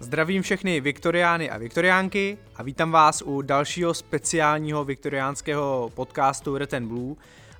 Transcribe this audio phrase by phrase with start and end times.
[0.00, 6.88] Zdravím všechny viktoriány a viktoriánky a vítám vás u dalšího speciálního viktoriánského podcastu Red and
[6.88, 7.14] Blue.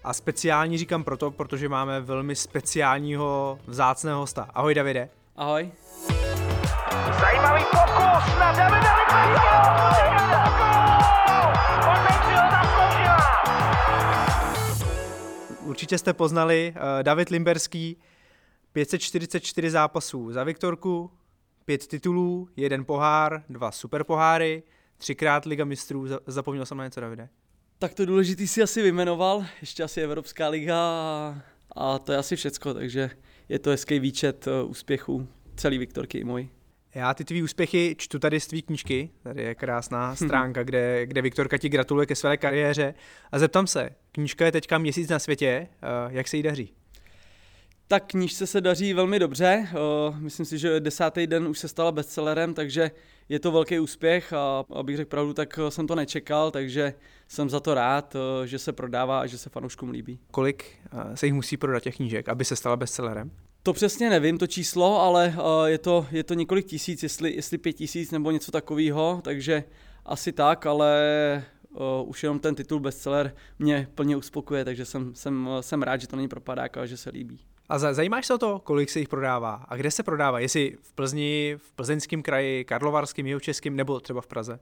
[0.04, 4.48] A speciální říkám proto, protože máme velmi speciálního vzácného hosta.
[4.54, 5.08] Ahoj Davide.
[5.36, 5.70] Ahoj.
[7.20, 8.96] Zajímavý pokus na Davida
[15.62, 17.96] Určitě jste poznali uh, David Limberský,
[18.72, 21.10] 544 zápasů za Viktorku,
[21.66, 24.62] pět titulů, jeden pohár, dva super poháry,
[24.98, 27.28] třikrát Liga mistrů, zapomněl jsem na něco, Davide.
[27.78, 30.78] Tak to důležitý si asi vyjmenoval, ještě asi Evropská liga
[31.76, 33.10] a, to je asi všecko, takže
[33.48, 36.48] je to hezký výčet uh, úspěchů celý Viktorky i můj.
[36.94, 41.22] Já ty tvý úspěchy čtu tady z tvý knížky, tady je krásná stránka, kde, kde
[41.22, 42.94] Viktorka ti gratuluje ke své kariéře
[43.32, 46.74] a zeptám se, knížka je teďka měsíc na světě, uh, jak se jí daří?
[47.88, 49.68] Tak knížce se daří velmi dobře.
[50.18, 52.90] Myslím si, že desátý den už se stala bestsellerem, takže
[53.28, 56.94] je to velký úspěch a abych řekl pravdu, tak jsem to nečekal, takže
[57.28, 60.18] jsem za to rád, že se prodává a že se fanouškům líbí.
[60.30, 60.64] Kolik
[61.14, 63.30] se jich musí prodat těch knížek, aby se stala bestsellerem?
[63.62, 65.34] To přesně nevím, to číslo, ale
[65.66, 69.64] je to, je to několik tisíc, jestli, jestli pět tisíc nebo něco takového, takže
[70.04, 75.48] asi tak, ale uh, už jenom ten titul bestseller mě plně uspokuje, takže jsem, jsem,
[75.60, 77.40] jsem rád, že to není propadák a že se líbí.
[77.68, 80.38] A zajímáš se o to, kolik se jich prodává a kde se prodává?
[80.38, 84.60] Jestli v Plzni, v plzeňském kraji, Karlovarském, Jihočeském nebo třeba v Praze?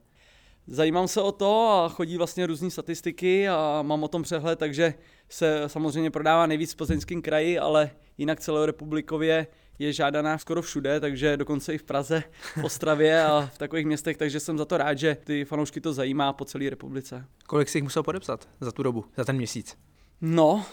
[0.67, 4.95] Zajímám se o to a chodí vlastně různé statistiky a mám o tom přehled, takže
[5.29, 9.47] se samozřejmě prodává nejvíc v plzeňském kraji, ale jinak celorepublikově
[9.79, 12.23] je žádaná skoro všude, takže dokonce i v Praze,
[12.61, 15.93] v Ostravě a v takových městech, takže jsem za to rád, že ty fanoušky to
[15.93, 17.25] zajímá po celé republice.
[17.47, 19.77] Kolik si jich musel podepsat za tu dobu, za ten měsíc?
[20.21, 20.65] No,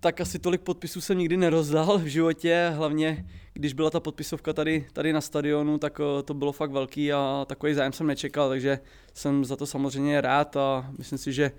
[0.00, 4.86] tak asi tolik podpisů jsem nikdy nerozdal v životě, hlavně když byla ta podpisovka tady,
[4.92, 8.78] tady na stadionu, tak eh, to bylo fakt velký a takový zájem jsem nečekal, takže
[9.14, 11.52] jsem za to samozřejmě rád a myslím si, že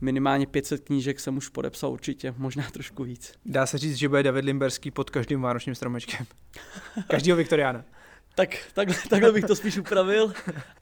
[0.00, 3.32] minimálně 500 knížek jsem už podepsal určitě, možná trošku víc.
[3.46, 6.26] Dá se říct, že bude David Limberský pod každým vánočním stromečkem.
[7.08, 7.84] Každýho Viktoriána.
[8.34, 10.32] tak, takhle, takhle bych to spíš upravil.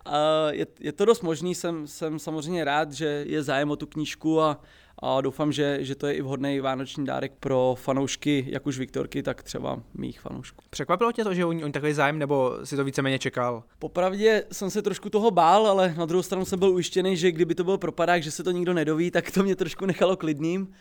[0.05, 3.87] A je, je to dost možný, jsem, jsem samozřejmě rád, že je zájem o tu
[3.87, 4.61] knížku a
[5.03, 9.23] a doufám, že, že to je i vhodný vánoční dárek pro fanoušky, jak už Viktorky,
[9.23, 10.65] tak třeba mých fanoušků.
[10.71, 13.63] Překvapilo tě to, že oni, oni takový zájem, nebo si to víceméně čekal?
[13.79, 17.55] Popravdě jsem se trošku toho bál, ale na druhou stranu jsem byl ujištěný, že kdyby
[17.55, 20.73] to byl propadák, že se to nikdo nedoví, tak to mě trošku nechalo klidným.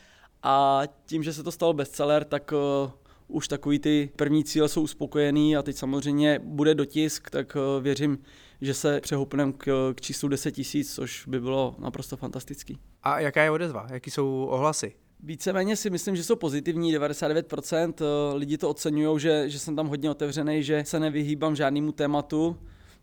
[0.43, 2.91] A tím, že se to stalo bestseller, tak uh,
[3.29, 8.17] už takový ty první cíle jsou uspokojený a teď samozřejmě bude dotisk, tak uh, věřím,
[8.61, 12.77] že se přehoupneme k, k číslu 10 tisíc, což by bylo naprosto fantastický.
[13.03, 13.87] A jaká je odezva?
[13.91, 14.93] Jaký jsou ohlasy?
[15.23, 19.87] Víceméně si myslím, že jsou pozitivní, 99% eh, lidí to oceňují, že, že jsem tam
[19.87, 22.57] hodně otevřený, že se nevyhýbám žádnému tématu,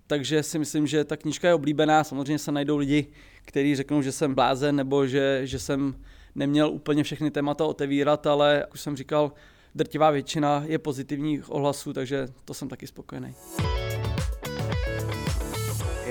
[0.06, 2.04] takže si myslím, že ta knížka je oblíbená.
[2.04, 3.06] Samozřejmě se najdou lidi,
[3.44, 5.94] kteří řeknou, že jsem blázen nebo že, že jsem
[6.34, 9.32] neměl úplně všechny témata otevírat, ale jak už jsem říkal,
[9.76, 13.34] drtivá většina je pozitivních ohlasů, takže to jsem taky spokojený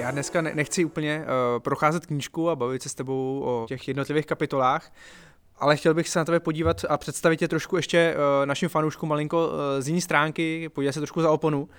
[0.05, 4.25] já dneska nechci úplně uh, procházet knížku a bavit se s tebou o těch jednotlivých
[4.25, 4.93] kapitolách,
[5.57, 9.09] ale chtěl bych se na tebe podívat a představit tě trošku ještě uh, našim fanouškům
[9.09, 11.69] malinko uh, z jiné stránky, podívat se trošku za oponu.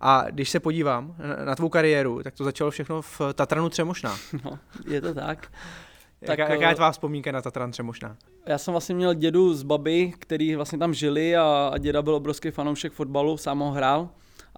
[0.00, 4.16] A když se podívám na, na tvou kariéru, tak to začalo všechno v Tatranu Třemošná.
[4.44, 5.52] No, je to tak.
[6.20, 8.16] Tak jaká, jaká je tvá vzpomínka na Tatran Třemošná?
[8.46, 12.14] Já jsem vlastně měl dědu z baby, který vlastně tam žili a, a děda byl
[12.14, 14.08] obrovský fanoušek fotbalu, sám ho hrál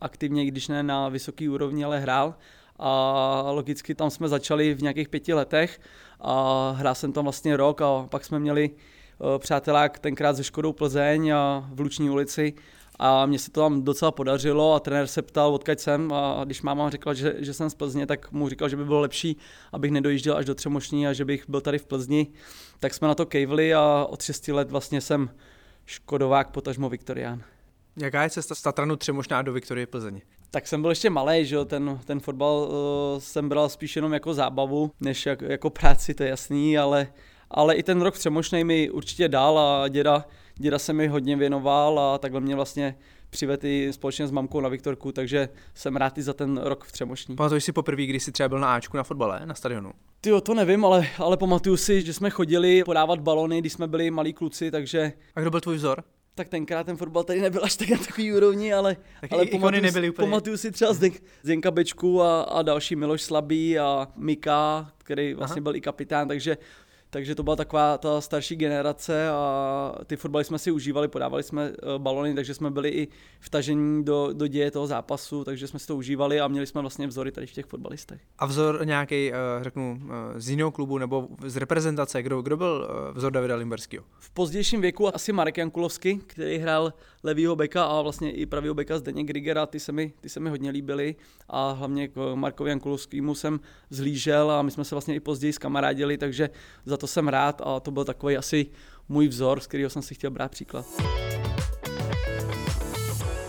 [0.00, 2.34] aktivně, když ne na vysoký úrovni, ale hrál
[2.78, 5.80] a logicky tam jsme začali v nějakých pěti letech
[6.20, 10.72] a hrál jsem tam vlastně rok a pak jsme měli eh, přátelák tenkrát ze Škodou
[10.72, 12.54] Plzeň a v Luční ulici
[12.98, 16.62] a mně se to tam docela podařilo a trenér se ptal, odkud jsem a když
[16.62, 19.36] máma řekla, že, že jsem z Plzně, tak mu říkal, že by bylo lepší,
[19.72, 22.26] abych nedojížděl až do Třemošní a že bych byl tady v Plzni.
[22.80, 25.30] Tak jsme na to kejvli a od 6 let vlastně jsem
[25.86, 27.42] Škodovák, potažmo Viktorián.
[27.96, 30.20] Jaká je cesta z Tatranu Třemošná do Viktorie Plzeň?
[30.50, 34.12] tak jsem byl ještě malý, že jo, ten, ten fotbal uh, jsem bral spíš jenom
[34.12, 37.12] jako zábavu, než jak, jako práci, to je jasný, ale,
[37.50, 40.24] ale i ten rok v Třemošnej mi určitě dal a děda,
[40.58, 42.94] děda se mi hodně věnoval a takhle mě vlastně
[43.30, 46.92] přivedl i společně s mamkou na Viktorku, takže jsem rád i za ten rok v
[46.92, 47.36] Třemošní.
[47.36, 49.92] Pamatuješ si poprvé, když jsi třeba byl na Ačku na fotbale, na stadionu?
[50.20, 54.10] Ty to nevím, ale, ale pamatuju si, že jsme chodili podávat balony, když jsme byli
[54.10, 55.12] malí kluci, takže...
[55.34, 56.04] A kdo byl tvůj vzor?
[56.38, 59.82] tak tenkrát ten fotbal tady nebyl až tak na takový úrovni, ale, tak ale pamatuju,
[59.82, 60.28] nebyly úplně.
[60.28, 65.58] pamatuju si třeba Zdenk, Zdenka Bečku a, a další Miloš Slabý a Mika, který vlastně
[65.58, 65.62] Aha.
[65.62, 66.56] byl i kapitán, takže
[67.10, 71.64] takže to byla taková ta starší generace a ty fotbaly jsme si užívali, podávali jsme
[71.64, 73.08] eh, balony, takže jsme byli i
[73.40, 77.06] vtažení do, do děje toho zápasu, takže jsme si to užívali a měli jsme vlastně
[77.06, 78.20] vzory tady v těch fotbalistech.
[78.38, 80.00] A vzor nějaký, řeknu,
[80.36, 84.04] z jiného klubu nebo z reprezentace, kdo, kdo byl vzor Davida Limberského?
[84.18, 88.98] V pozdějším věku asi Marek Jankulovský, který hrál levýho beka a vlastně i pravýho beka
[88.98, 91.16] Zdeněk Grigera, ty se mi, ty se mi hodně líbily
[91.48, 93.60] a hlavně k Markovi Jankulovskému jsem
[93.90, 96.50] zhlížel a my jsme se vlastně i později skamarádili, takže
[96.84, 98.66] za to jsem rád a to byl takový asi
[99.08, 100.86] můj vzor, z kterého jsem si chtěl brát příklad.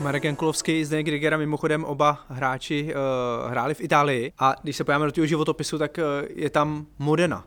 [0.01, 5.05] Marek Jankulovský, Zdeněk Grigera mimochodem oba hráči uh, hráli v Itálii a když se podíváme
[5.05, 7.45] do toho životopisu, tak uh, je tam Modena.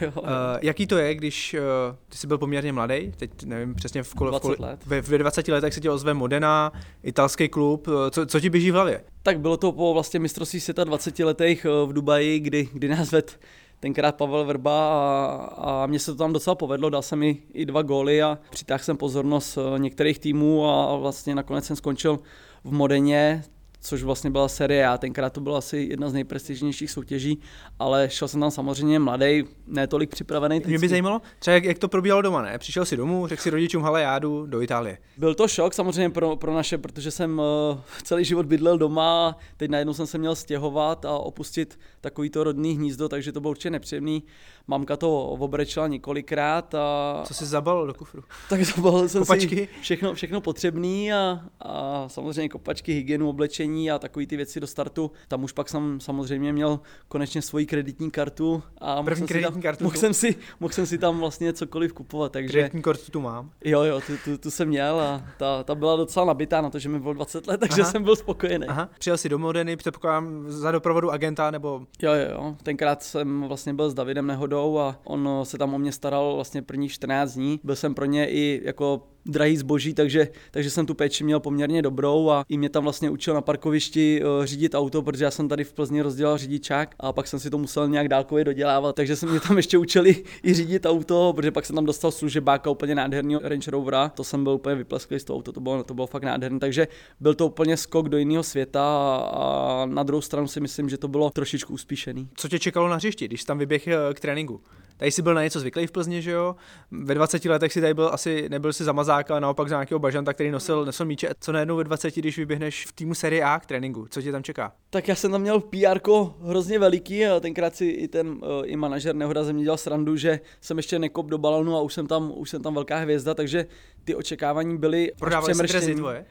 [0.00, 0.12] Jo.
[0.16, 0.28] Uh,
[0.62, 4.30] jaký to je, když uh, ty jsi byl poměrně mladý, teď nevím přesně v kole,
[4.30, 4.80] 20 let.
[4.86, 8.74] Ve, ve 20 letech se tě ozve Modena, italský klub, co, co ti běží v
[8.74, 9.04] hlavě?
[9.22, 13.38] Tak bylo to po vlastně mistrovství světa 20 letech v Dubaji, kdy, kdy nás ved
[13.80, 17.66] tenkrát Pavel Vrba a, a mně se to tam docela povedlo, dal jsem mi i
[17.66, 22.18] dva góly a přitáhl jsem pozornost některých týmů a vlastně nakonec jsem skončil
[22.64, 23.44] v Modeně,
[23.84, 24.98] což vlastně byla série A.
[24.98, 27.40] Tenkrát to byla asi jedna z nejprestižnějších soutěží,
[27.78, 30.62] ale šel jsem tam samozřejmě mladý, ne tolik připravený.
[30.66, 32.58] Mě by zajímalo, třeba jak, jak to probíhalo doma, ne?
[32.58, 34.98] Přišel si domů, řekl si rodičům, hele, já jdu do Itálie.
[35.16, 39.70] Byl to šok samozřejmě pro, pro naše, protože jsem uh, celý život bydlel doma, teď
[39.70, 44.22] najednou jsem se měl stěhovat a opustit takovýto rodný hnízdo, takže to bylo určitě nepříjemný.
[44.66, 46.74] Mamka to obrečela několikrát.
[46.74, 47.22] A...
[47.26, 48.22] Co jsi zabal do kufru?
[48.48, 49.56] Tak zabalil jsem kopačky?
[49.56, 54.66] si všechno, všechno potřebný a, a samozřejmě kopačky, hygienu, oblečení a takové ty věci do
[54.66, 55.10] startu.
[55.28, 59.62] Tam už pak jsem samozřejmě měl konečně svoji kreditní kartu a mohl jsem, kreditní tam,
[59.62, 62.32] kartu mohl, jsem si, mohl jsem si tam vlastně cokoliv kupovat.
[62.32, 62.52] Takže...
[62.52, 63.50] Kreditní kartu tu mám.
[63.64, 66.78] Jo, jo, tu, tu, tu jsem měl a ta, ta byla docela nabitá na to,
[66.78, 67.90] že mi bylo 20 let, takže Aha.
[67.90, 68.66] jsem byl spokojený.
[68.66, 68.88] Aha.
[68.98, 71.86] Přijel si do Modeny, předpokládám za doprovodu agenta nebo...
[72.02, 72.56] Jo, jo, jo.
[72.62, 76.62] Tenkrát jsem vlastně byl s Davidem Nehodou a on se tam o mě staral vlastně
[76.62, 77.60] prvních 14 dní.
[77.64, 81.82] Byl jsem pro ně i jako drahý zboží, takže, takže jsem tu péči měl poměrně
[81.82, 85.48] dobrou a i mě tam vlastně učil na parkovišti uh, řídit auto, protože já jsem
[85.48, 89.16] tady v Plzni rozdělal řidičák a pak jsem si to musel nějak dálkově dodělávat, takže
[89.16, 92.94] jsem mě tam ještě učili i řídit auto, protože pak jsem tam dostal služebáka úplně
[92.94, 96.06] nádherného Range Rovera, to jsem byl úplně vyplesklý z toho auto, to bylo, to bylo
[96.06, 96.88] fakt nádherné, takže
[97.20, 100.98] byl to úplně skok do jiného světa a, a na druhou stranu si myslím, že
[100.98, 102.28] to bylo trošičku uspíšený.
[102.36, 104.60] Co tě čekalo na hřišti, když tam vyběh eh, k tréninku?
[104.96, 106.56] Tady jsi byl na něco zvyklý v Plzni, že jo?
[106.90, 110.32] Ve 20 letech si tady byl asi, nebyl si zamazák, ale naopak za nějakého bažanta,
[110.32, 111.28] který nosil, nosil míče.
[111.40, 114.06] Co najednou ve 20, když vyběhneš v týmu Serie A k tréninku?
[114.10, 114.72] Co tě tam čeká?
[114.90, 115.98] Tak já jsem tam měl PR
[116.42, 120.16] hrozně veliký a tenkrát si i ten uh, i manažer Nehoda ze mě dělal srandu,
[120.16, 123.34] že jsem ještě nekop do balonu a už jsem tam, už jsem tam velká hvězda,
[123.34, 123.66] takže
[124.04, 125.54] ty očekávání byly Prodávali
[125.94, 126.26] tvoje?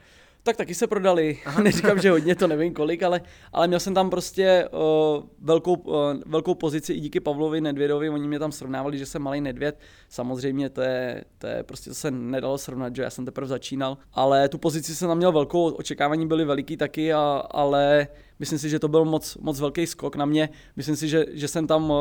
[0.45, 3.21] Tak taky se prodali, neříkám, že hodně, to nevím kolik, ale,
[3.53, 5.95] ale měl jsem tam prostě uh, velkou, uh,
[6.25, 9.79] velkou pozici i díky Pavlovi Nedvědovi, oni mě tam srovnávali, že jsem malý Nedvěd,
[10.09, 13.97] samozřejmě to je, to je prostě to se nedalo srovnat, že já jsem teprve začínal,
[14.13, 18.07] ale tu pozici jsem tam měl velkou, očekávání byly veliký taky, a, ale
[18.43, 21.47] myslím si, že to byl moc, moc velký skok na mě, myslím si, že, že
[21.47, 21.97] jsem tam uh,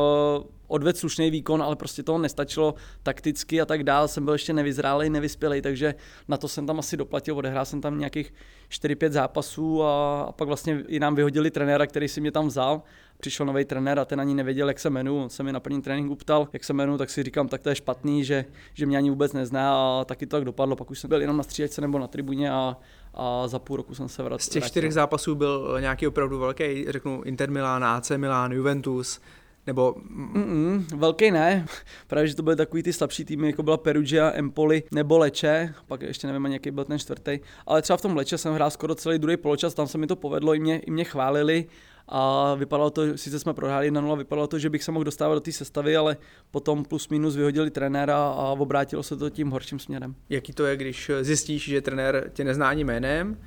[0.66, 4.08] odvedl slušný výkon, ale prostě to nestačilo takticky a tak dál.
[4.08, 5.94] Jsem byl ještě nevyzrálej, nevyspělej, takže
[6.28, 7.36] na to jsem tam asi doplatil.
[7.36, 8.34] Odehrál jsem tam nějakých
[8.70, 12.82] 4-5 zápasů a, a pak vlastně i nám vyhodili trenéra, který si mě tam vzal
[13.22, 15.22] přišel nový trenér a ten ani nevěděl, jak se jmenuji.
[15.22, 17.68] On se mi na první tréninku ptal, jak se jmenuji, tak si říkám, tak to
[17.68, 20.76] je špatný, že, že mě ani vůbec nezná a taky to tak dopadlo.
[20.76, 22.76] Pak už jsem byl jenom na střídačce nebo na tribuně a,
[23.14, 24.44] a za půl roku jsem se vrátil.
[24.44, 29.20] Z těch čtyřech zápasů byl nějaký opravdu velký, řeknu Inter Milan, AC Milan, Juventus,
[29.66, 29.94] nebo...
[30.34, 31.66] Mm-mm, velký ne,
[32.06, 36.02] právě že to byly takový ty slabší týmy, jako byla Perugia, Empoli nebo Leče, pak
[36.02, 38.94] ještě nevím ani jaký byl ten čtvrtý, ale třeba v tom Leče jsem hrál skoro
[38.94, 41.66] celý druhý poločas, tam se mi to povedlo, i mě, i mě chválili
[42.14, 45.34] a vypadalo to, sice jsme prohráli na 0, vypadalo to, že bych se mohl dostávat
[45.34, 46.16] do té sestavy, ale
[46.50, 50.14] potom plus minus vyhodili trenéra a obrátilo se to tím horším směrem.
[50.28, 53.38] Jaký to je, když zjistíš, že trenér tě nezná ani jménem,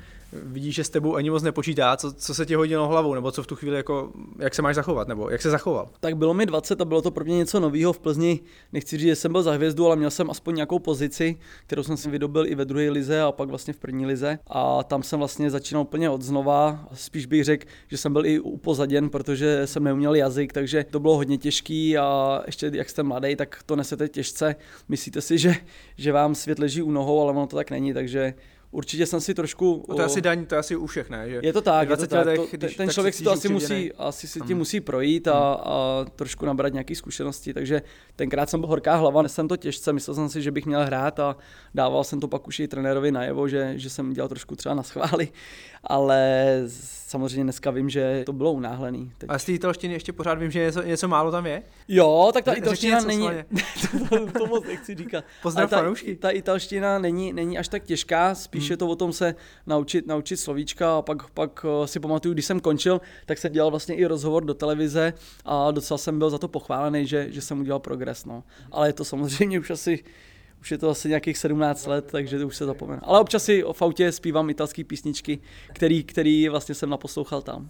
[0.43, 3.43] vidíš, že s tebou ani moc nepočítá, co, co se ti hodilo hlavou, nebo co
[3.43, 5.89] v tu chvíli, jako, jak se máš zachovat, nebo jak se zachoval?
[5.99, 8.39] Tak bylo mi 20 a bylo to pro mě něco nového v Plzni.
[8.73, 11.97] Nechci říct, že jsem byl za hvězdu, ale měl jsem aspoň nějakou pozici, kterou jsem
[11.97, 14.39] si vydobil i ve druhé lize a pak vlastně v první lize.
[14.47, 16.87] A tam jsem vlastně začínal úplně od znova.
[16.93, 21.15] Spíš bych řekl, že jsem byl i upozaděn, protože jsem neuměl jazyk, takže to bylo
[21.15, 24.55] hodně těžký a ještě jak jste mladý, tak to nesete těžce.
[24.89, 25.55] Myslíte si, že,
[25.97, 28.33] že vám svět leží u nohou, ale ono to tak není, takže
[28.71, 29.85] určitě jsem si trošku...
[29.89, 31.29] No to je asi daň, to je asi u všech, ne?
[31.29, 32.25] Že je to tak, je to 20 tak.
[32.25, 34.57] letech, To, když- ten člověk si to asi musí, asi si tím Mm.
[34.57, 37.81] musí projít a, a trošku nabrat nějaké zkušenosti, takže
[38.15, 40.85] tenkrát jsem byl horká hlava, nesl jsem to těžce, myslel jsem si, že bych měl
[40.85, 41.37] hrát a
[41.73, 44.83] dával jsem to pak už i trenérovi najevo, že, že jsem dělal trošku třeba na
[44.83, 45.27] schvály,
[45.83, 46.61] ale
[47.07, 49.11] samozřejmě dneska vím, že to bylo unáhlený.
[49.17, 49.29] Teď.
[49.29, 51.63] A z té italštiny ještě pořád vím, že něco, něco málo tam je.
[51.87, 53.45] Jo, tak ta Řekni italština není, Slaně.
[54.09, 55.23] to, to moc nechci říkat.
[55.41, 55.83] Pozdrav ta,
[56.19, 58.73] ta italština není, není až tak těžká, spíš Hmm.
[58.73, 59.35] je to o tom se
[59.67, 63.69] naučit, naučit slovíčka a pak, pak eh, si pamatuju, když jsem končil, tak jsem dělal
[63.69, 65.13] vlastně i rozhovor do televize
[65.45, 68.43] a docela jsem byl za to pochválený, že, že jsem udělal progres, no.
[68.71, 70.03] Ale je to samozřejmě už asi
[70.61, 73.01] už je to asi nějakých 17 let, takže to už se zapomenu.
[73.03, 75.39] Ale občas si o fautě zpívám italské písničky,
[75.73, 77.69] který, který vlastně jsem naposlouchal tam.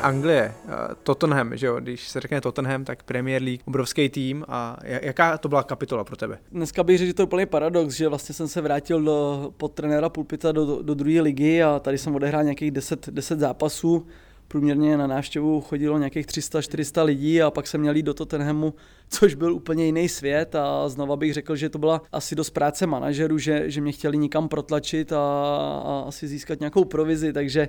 [0.00, 4.76] Anglie, eh, Tottenham, že jo, když se řekne Tottenham, tak Premier League, obrovský tým a
[4.82, 6.38] ja- jaká to byla kapitola pro tebe?
[6.52, 9.72] Dneska bych řekl, že to je úplně paradox, že vlastně jsem se vrátil do, pod
[9.72, 14.06] trenéra Pulpita do, do, druhé ligy a tady jsem odehrál nějakých 10, 10 zápasů.
[14.48, 18.74] Průměrně na návštěvu chodilo nějakých 300-400 lidí a pak jsem měl jít do Tottenhamu,
[19.08, 22.86] což byl úplně jiný svět a znova bych řekl, že to byla asi dost práce
[22.86, 25.18] manažerů, že, že mě chtěli nikam protlačit a,
[25.84, 27.68] a asi získat nějakou provizi, takže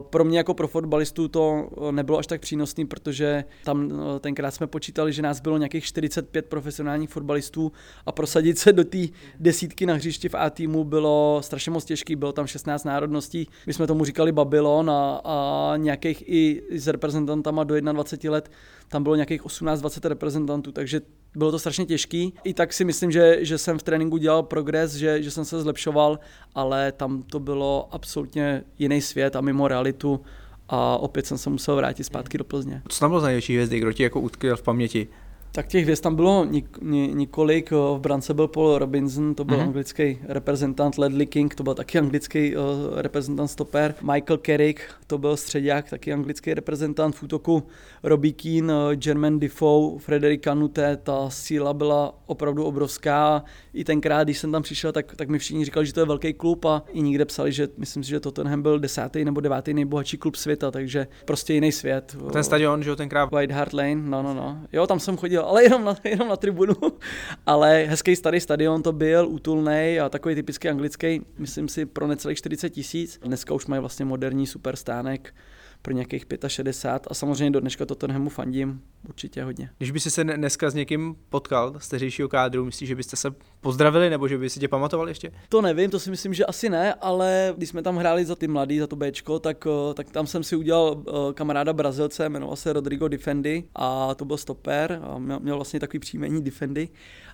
[0.00, 4.50] pro mě jako pro fotbalistu to eh, nebylo až tak přínosný, protože tam eh, tenkrát
[4.50, 7.72] jsme počítali, že nás bylo nějakých 45 profesionálních fotbalistů
[8.06, 8.98] a prosadit se do té
[9.40, 13.72] desítky na hřišti v A týmu bylo strašně moc těžký, bylo tam 16 národností, my
[13.72, 18.50] jsme tomu říkali Babylon a, a nějakých i s reprezentantama do 21 let
[18.88, 21.00] tam bylo nějakých 18-20 reprezentantů, takže
[21.36, 22.34] bylo to strašně těžký.
[22.44, 25.60] I tak si myslím, že, že jsem v tréninku dělal progres, že, že jsem se
[25.60, 26.18] zlepšoval,
[26.54, 30.20] ale tam to bylo absolutně jiný svět a mimo realitu
[30.68, 32.82] a opět jsem se musel vrátit zpátky do Plzně.
[32.88, 35.08] Co tam bylo za největší hvězdy, kdo ti jako utkvěl v paměti?
[35.56, 36.78] Tak těch hvězd tam bylo nik,
[37.12, 39.64] několik, v brance byl Paul Robinson, to byl Mhm.
[39.64, 39.68] mm-hmm.
[39.68, 42.62] anglický reprezentant, Ledley King, to byl taky anglický uh,
[42.96, 47.62] reprezentant stoper, Michael Carrick, to byl středák, taky anglický reprezentant v útoku,
[48.02, 53.44] Robbie Keane, uh, Jermaine Defoe, Frederick Canute, ta síla byla opravdu obrovská.
[53.74, 56.32] I tenkrát, když jsem tam přišel, tak, tak mi všichni říkali, že to je velký
[56.32, 60.16] klub a i někde psali, že myslím si, že Tottenham byl desátý nebo devátý nejbohatší
[60.16, 62.16] klub světa, takže prostě jiný svět.
[62.32, 64.58] Ten stadion, že jo, tenkrát White Hart Lane, no, no, no.
[64.72, 66.74] Jo, tam jsem chodil, ale jenom na, jenom na tribunu.
[67.46, 72.38] ale hezký starý stadion to byl, útulný a takový typický anglický, myslím si, pro necelých
[72.38, 73.18] 40 tisíc.
[73.24, 75.34] Dneska už mají vlastně moderní super stánek
[75.82, 79.70] pro nějakých 65 a samozřejmě do dneška Tottenhamu fandím určitě hodně.
[79.78, 83.34] Když by si se dneska s někým potkal z teřejšího kádru, myslíš, že byste se
[83.60, 85.32] pozdravili nebo že by si tě pamatoval ještě?
[85.48, 88.48] To nevím, to si myslím, že asi ne, ale když jsme tam hráli za ty
[88.48, 92.56] mladý, za to Bčko, tak, eh, tak tam jsem si udělal eh, kamaráda Brazilce, jmenoval
[92.56, 96.88] se Rodrigo Defendi a to byl stoper a měl, měl vlastně takový příjmení Defendi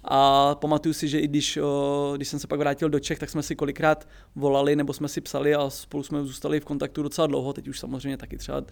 [0.04, 1.58] a pamatuju si, že i když,
[2.16, 5.20] když jsem se pak vrátil do Čech, tak jsme si kolikrát volali nebo jsme si
[5.20, 8.62] psali a spolu jsme zůstali v kontaktu docela dlouho, teď už samozřejmě taky třeba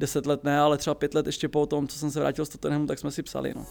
[0.00, 2.48] 10 let ne, ale třeba 5 let ještě po tom, co jsem se vrátil z
[2.48, 3.52] Tottenhamu, tak jsme si psali.
[3.56, 3.66] No.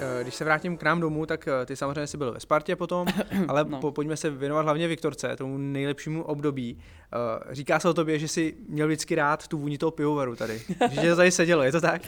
[0.00, 2.76] Eh, Když se vrátím k nám domů, tak eh, ty samozřejmě jsi byl ve Spartě
[2.76, 3.06] potom,
[3.48, 3.80] ale No.
[3.80, 6.78] po, pojďme se věnovat hlavně Viktorce, tomu nejlepšímu období.
[7.48, 10.58] Eh, Říká se o tobě, že jsi měl vždycky rád tu vůni toho pivovaru tady,
[10.90, 12.02] že tě to tady sedělo, je to tak?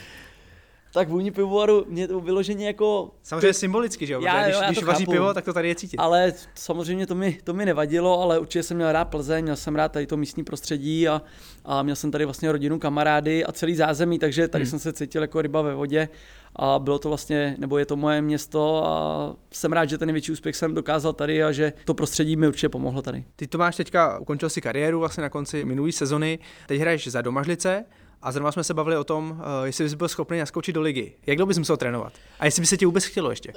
[0.93, 4.21] Tak vůni pivovaru mě to vyloženě jako Samozřejmě symbolicky, že jo?
[4.21, 5.11] Já- když, jo, já když vaří chápu.
[5.11, 5.97] pivo, tak to tady je cítit.
[5.97, 9.75] Ale samozřejmě to mi, to mi nevadilo, ale určitě jsem měl rád Plzeň, měl jsem
[9.75, 11.21] rád tady to místní prostředí a,
[11.65, 14.69] a měl jsem tady vlastně rodinu, kamarády a celý zázemí, takže tady Hmm.
[14.69, 16.09] jsem se cítil jako ryba ve vodě
[16.55, 20.31] a bylo to vlastně, nebo je to moje město a jsem rád, že ten největší
[20.31, 23.23] úspěch jsem dokázal tady a že to prostředí mi určitě pomohlo tady.
[23.35, 27.21] Ty to máš teďka, ukončil si kariéru vlastně na konci minulé sezony, teď hraješ za
[27.21, 27.85] Domažlice
[28.23, 31.13] a zrovna jsme se bavili o tom, eh, jestli bys byl schopný naskočit do ligy.
[31.25, 32.13] Jak dlouho bys musel trénovat?
[32.39, 33.53] A jestli by se ti vůbec chtělo ještě?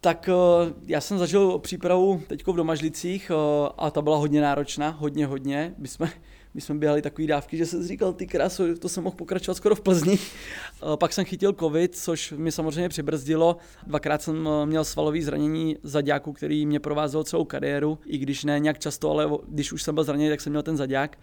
[0.00, 4.90] Tak eh, já jsem zažil přípravu teď v Domažlicích eh, a ta byla hodně náročná,
[4.90, 5.74] hodně, hodně.
[5.78, 6.10] My jsme,
[6.56, 9.74] my jsme běhali takový dávky, že jsem říkal, ty kráso, to jsem mohl pokračovat skoro
[9.74, 10.18] v Plzni.
[10.98, 13.56] Pak jsem chytil covid, což mi samozřejmě přibrzdilo.
[13.86, 18.58] Dvakrát jsem eh, měl svalový zranění zaďáku, který mě provázel celou kariéru, i když ne
[18.60, 21.18] nějak často, ale když už jsem byl zraněný, tak jsem měl ten zaďák.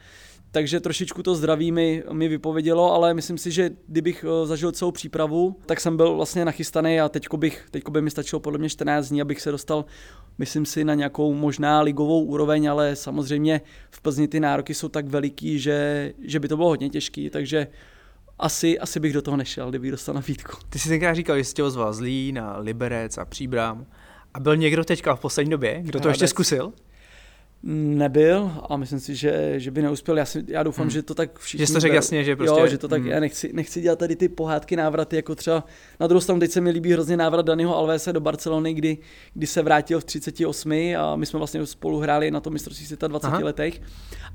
[0.54, 4.92] Takže trošičku to zdraví mi, mi vypovědělo, ale myslím si, že kdybych eh, zažil celou
[4.92, 8.70] přípravu, tak jsem byl vlastně nachystaný a teďko, bych, teďko by mi stačilo podle mě
[8.70, 9.86] 14 dní, abych se dostal,
[10.38, 13.62] myslím si, na nějakou možná ligovou úroveň, ale samozřejmě
[13.92, 17.68] v Plzni ty nároky jsou tak veliký, že, že by to bylo hodně těžký, takže
[18.40, 20.58] asi, asi bych do toho nešel, kdybych dostal nabídku.
[20.70, 23.86] Ty jsi tenkrát říkal, že jsi tě ozval Zlín a Liberec a Příbram.
[24.34, 26.30] A byl někdo teďka v poslední době, kdo to ještě Hradec.
[26.30, 26.74] zkusil?
[27.66, 30.18] Nebyl a myslím si, že, že by neuspěl.
[30.18, 30.92] Já, si, já doufám, hmm.
[30.92, 31.66] že to tak všichni...
[31.66, 32.62] Že to řekl jasně, že prostě...
[32.62, 33.12] Jo, že to tak, hmm.
[33.12, 35.64] já nechci, nechci dělat tady ty pohádky, návraty, jako třeba
[36.00, 38.98] na druhou stranu teď se mi líbí hrozně návrat Daniho Alvese do Barcelony, kdy,
[39.34, 43.08] kdy se vrátil v 38 a my jsme vlastně spolu hráli na tom mistrovství světa
[43.08, 43.40] 20 Aha.
[43.40, 43.82] letech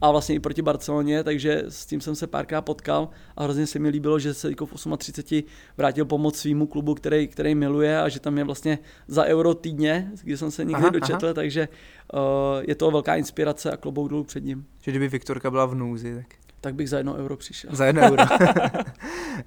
[0.00, 3.78] a vlastně i proti Barceloně, takže s tím jsem se párkrát potkal a hrozně se
[3.78, 8.08] mi líbilo, že se jako v 38 vrátil pomoct svýmu klubu, který, který miluje a
[8.08, 11.34] že tam je vlastně za euro týdně, kde jsem se někdy aha, dočetl, aha.
[11.34, 11.68] takže
[12.60, 14.66] je to velká inspirace a klobouk dolů před ním.
[14.80, 16.26] Že kdyby Viktorka byla v nouzi, tak
[16.60, 17.70] tak bych za jedno euro přišel.
[17.72, 18.22] Za jedno euro.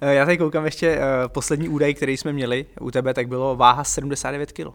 [0.00, 3.84] Já tady koukám ještě, uh, poslední údaj, který jsme měli u tebe, tak bylo váha
[3.84, 4.66] 79 kg.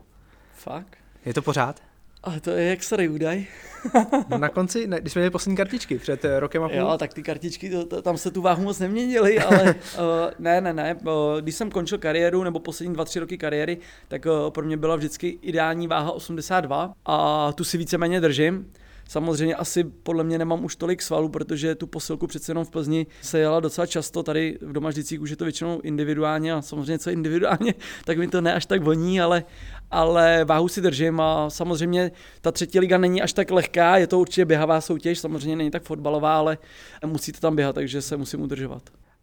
[0.53, 0.97] Fakt?
[1.25, 1.81] Je to pořád?
[2.27, 3.45] Ale to je jak starý údaj.
[4.29, 6.77] no na konci, ne, když jsme měli poslední kartičky před eh, rokem a půl.
[6.77, 10.05] Jo, tak ty kartičky, to, to, tam se tu váhu moc neměnily, ale uh,
[10.39, 10.95] ne, ne, ne.
[10.95, 14.77] Uh, když jsem končil kariéru, nebo poslední dva, tři roky kariéry, tak uh, pro mě
[14.77, 18.71] byla vždycky ideální váha 82 a tu si víceméně držím.
[19.07, 23.07] Samozřejmě asi podle mě nemám už tolik svalů, protože tu posilku přece jenom v Plzni
[23.21, 27.09] se jela docela často, tady v domaždicích už je to většinou individuálně a samozřejmě co
[27.09, 27.73] individuálně,
[28.05, 29.43] tak mi to ne až tak voní, ale,
[29.91, 32.11] ale váhu si držím a samozřejmě
[32.41, 35.83] ta třetí liga není až tak lehká, je to určitě běhavá soutěž, samozřejmě není tak
[35.83, 36.57] fotbalová, ale
[37.05, 38.81] musíte tam běhat, takže se musím udržovat.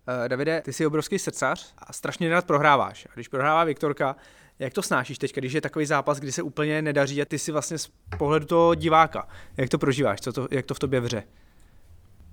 [0.09, 3.07] Uh, Davide, ty jsi obrovský srdcař a strašně rád prohráváš.
[3.07, 4.17] A když prohrává Viktorka,
[4.59, 7.53] jak to snášíš teď, když je takový zápas, kdy se úplně nedaří a ty si
[7.53, 11.23] vlastně z pohledu toho diváka, jak to prožíváš, co to, jak to v tobě vře?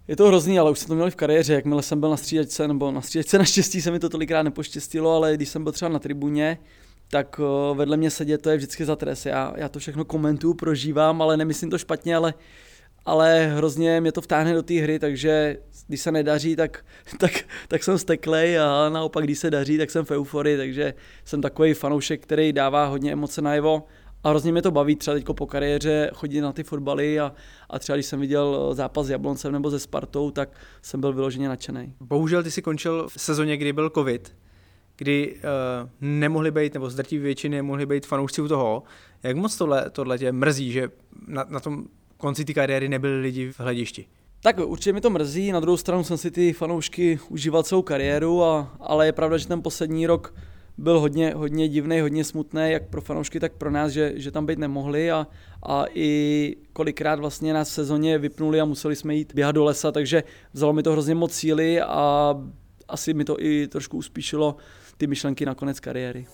[0.08, 2.68] Je to hrozný, ale už jsem to měl v kariéře, jakmile jsem byl na střídačce,
[2.68, 6.00] nebo na střídačce naštěstí se mi to tolikrát nepoštěstilo, ale když jsem byl třeba na
[6.00, 6.58] tribuně,
[7.08, 9.26] tak eh, vedle mě sedět to je vždycky za trest.
[9.26, 12.34] Já, já to všechno komentuju, prožívám, ale nemyslím to špatně, ale
[13.06, 16.86] ale hrozně mě to vtáhne do té hry, takže když se nedaří, tak,
[17.18, 17.32] tak,
[17.68, 20.94] tak jsem steklej a naopak, když se daří, tak jsem v euforii, takže
[21.26, 23.84] jsem takový fanoušek, který dává hodně emoce najevo
[24.24, 27.34] a hrozně mě to baví třeba teď po kariéře chodit na ty fotbaly a,
[27.70, 30.50] a třeba když jsem viděl zápas s Jabloncem nebo se Spartou, tak
[30.82, 31.94] jsem byl vyloženě nadšený.
[32.00, 34.36] Bohužel ty si končil v sezóně, kdy byl covid,
[34.98, 38.84] kdy uh, nemohli být, nebo z většiny nemohli být fanoušci u toho.
[39.24, 40.90] Jak moc tohle, tohle tě mrzí, že
[41.28, 41.86] na, na tom
[42.22, 44.06] konci té kariéry nebyli lidi v hledišti?
[44.44, 48.44] Tak určitě mi to mrzí, na druhou stranu jsem si ty fanoušky užíval celou kariéru,
[48.44, 50.34] a, ale je pravda, že ten poslední rok
[50.78, 54.46] byl hodně, hodně divný, hodně smutný, jak pro fanoušky, tak pro nás, že, že tam
[54.46, 55.28] být nemohli a,
[55.64, 59.92] a i kolikrát vlastně nás v sezóně vypnuli a museli jsme jít běhat do lesa,
[59.92, 60.24] takže
[60.54, 62.36] vzalo mi to hrozně moc síly a
[62.88, 64.56] asi mi to i trošku uspíšilo
[64.98, 66.26] ty myšlenky na konec kariéry.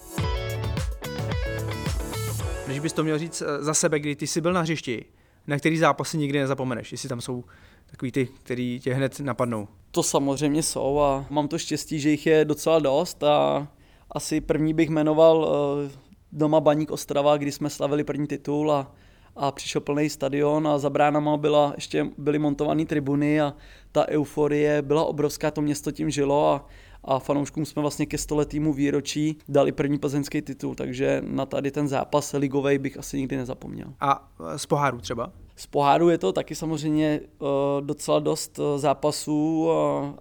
[2.66, 5.06] Když bys to měl říct eh, za sebe, kdy ty jsi byl na hřišti,
[5.48, 7.44] na který zápasy nikdy nezapomeneš, jestli tam jsou
[7.86, 9.68] takový ty, který tě hned napadnou.
[9.92, 13.68] To samozřejmě jsou a mám to štěstí, že jich je docela dost a
[14.12, 15.50] asi první bych jmenoval
[15.88, 15.92] eh,
[16.32, 18.92] doma Baník Ostrava, kdy jsme slavili první titul a,
[19.36, 23.54] a přišel plný stadion a za bránama byla, ještě byly montované tribuny a
[23.92, 26.66] ta euforie byla obrovská, to město tím žilo a,
[27.04, 31.88] a fanouškům jsme vlastně ke stoletýmu výročí dali první plzeňský titul, takže na tady ten
[31.88, 33.94] zápas ligový bych asi nikdy nezapomněl.
[34.00, 35.32] A z poháru třeba?
[35.56, 37.48] Z poháru je to taky samozřejmě uh,
[37.82, 39.70] docela dost uh, zápasů.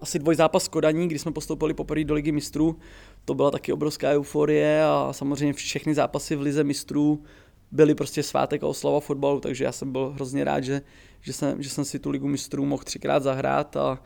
[0.01, 2.77] Asi zápas s Kodaní, kdy jsme postoupili poprvé do ligy mistrů.
[3.25, 7.23] To byla taky obrovská euforie a samozřejmě všechny zápasy v lize mistrů
[7.71, 10.83] byly prostě svátek a oslava fotbalu, takže já jsem byl hrozně rád, že,
[11.21, 13.99] že, jsem, že jsem si tu ligu mistrů mohl třikrát zahrát a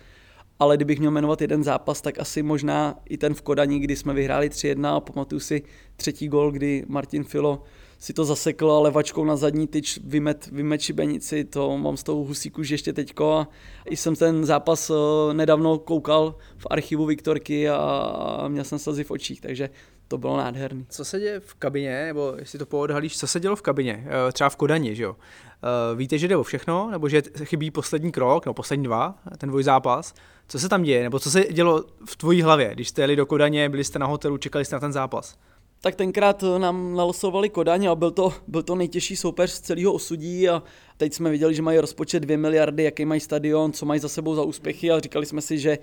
[0.61, 4.15] ale kdybych měl jmenovat jeden zápas, tak asi možná i ten v Kodani, kdy jsme
[4.15, 5.63] vyhráli 3-1 a pamatuju si
[5.97, 7.63] třetí gol, kdy Martin Filo
[8.01, 12.19] si to zasekl a levačkou na zadní tyč vymet, vymet šibenici, to mám z toho
[12.19, 13.49] husíku už ještě teďko a
[13.85, 19.11] i jsem ten zápas eh, nedávno koukal v archivu Viktorky a měl jsem slzy v
[19.11, 19.71] očích, takže
[20.09, 20.87] to bylo nádherný.
[20.89, 24.33] Co se děje v kabině, nebo jestli to poodhalíš, co se dělo v kabině, eh,
[24.33, 25.17] třeba v Kodani, že jo?
[25.63, 29.49] Eh, víte, že jde o všechno, nebo že chybí poslední krok, nebo poslední dva, ten
[29.49, 30.15] dvoj zápas.
[30.49, 33.27] Co se tam děje, nebo co se dělo v tvojí hlavě, když jste jeli do
[33.27, 35.37] Kodaně, byli jste na hotelu, čekali jste na ten zápas?
[35.83, 40.49] Tak tenkrát nám nalosovali Kodaň a byl to, byl to nejtěžší soupeř z celého osudí
[40.49, 40.63] a
[40.97, 44.35] teď jsme viděli, že mají rozpočet 2 miliardy, jaký mají stadion, co mají za sebou
[44.35, 45.79] za úspěchy a říkali jsme si, že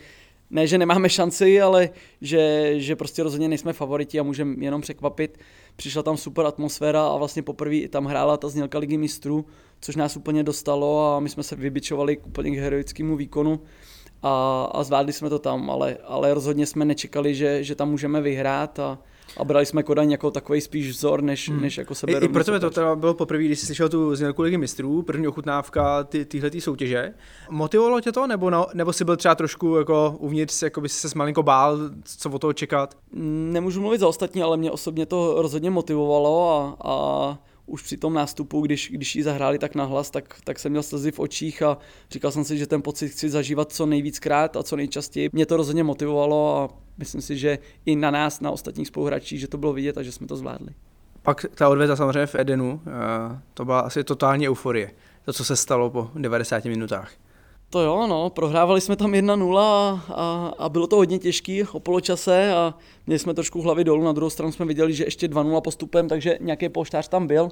[0.49, 1.89] ne, že nemáme šanci, ale
[2.21, 5.37] že, že prostě rozhodně nejsme favoriti a můžeme jenom překvapit.
[5.75, 9.45] Přišla tam super atmosféra a vlastně poprvé tam hrála ta znělka ligy mistrů,
[9.81, 13.59] což nás úplně dostalo a my jsme se vybičovali k úplně k heroickému výkonu
[14.23, 18.21] a, a zvládli jsme to tam, ale, ale rozhodně jsme nečekali, že, že tam můžeme
[18.21, 18.99] vyhrát a,
[19.37, 21.61] a brali jsme Kodaň jako takový spíš vzor, než, hmm.
[21.61, 22.13] než jako sebe.
[22.13, 25.01] I, i proto mi to teda bylo poprvé, když jsi slyšel tu znělku ligy mistrů,
[25.01, 27.13] první ochutnávka ty, tyhle soutěže.
[27.49, 31.07] Motivovalo tě to, nebo, no, nebo jsi byl třeba trošku jako uvnitř, jako by se
[31.15, 32.97] malinko bál, co o toho čekat?
[33.51, 38.13] Nemůžu mluvit za ostatní, ale mě osobně to rozhodně motivovalo a, a už při tom
[38.13, 41.77] nástupu, když, když ji zahráli tak nahlas, tak, tak jsem měl slzy v očích a
[42.11, 45.29] říkal jsem si, že ten pocit chci zažívat co nejvíckrát a co nejčastěji.
[45.33, 49.47] Mě to rozhodně motivovalo a myslím si, že i na nás, na ostatních spoluhráčích, že
[49.47, 50.69] to bylo vidět a že jsme to zvládli.
[51.21, 54.91] Pak ta odveta samozřejmě v Edenu, eh, to byla asi totální euforie,
[55.25, 57.11] to, co se stalo po 90 minutách.
[57.69, 61.79] To jo, no, prohrávali jsme tam 1-0 a, a, a bylo to hodně těžký o
[61.79, 62.73] poločase a
[63.07, 66.37] měli jsme trošku hlavy dolů, na druhou stranu jsme viděli, že ještě 2-0 postupem, takže
[66.41, 67.49] nějaký polštář tam byl,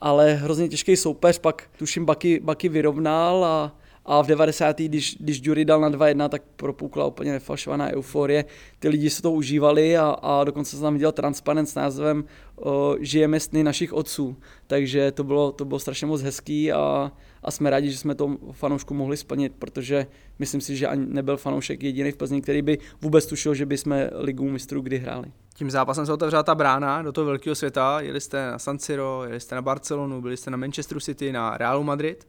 [0.00, 4.80] ale hrozně těžký soupeř, pak tuším Baky, Baky vyrovnal a, a v 90.
[4.80, 8.44] když, když Jury dal na 2-1, tak propukla úplně nefalšovaná euforie.
[8.78, 12.24] Ty lidi se to užívali a, a dokonce jsem tam viděl transparent s názvem
[12.56, 14.36] o, Žijeme sny našich otců.
[14.66, 17.12] Takže to bylo, to bylo strašně moc hezký a,
[17.44, 20.06] a jsme rádi, že jsme to fanoušku mohli splnit, protože
[20.38, 23.78] myslím si, že ani nebyl fanoušek jediný v Plzni, který by vůbec tušil, že by
[23.78, 25.32] jsme ligu mistrů kdy hráli.
[25.54, 29.22] Tím zápasem se otevřela ta brána do toho velkého světa, jeli jste na San Siro,
[29.26, 32.26] jeli jste na Barcelonu, byli jste na Manchesteru City, na Realu Madrid.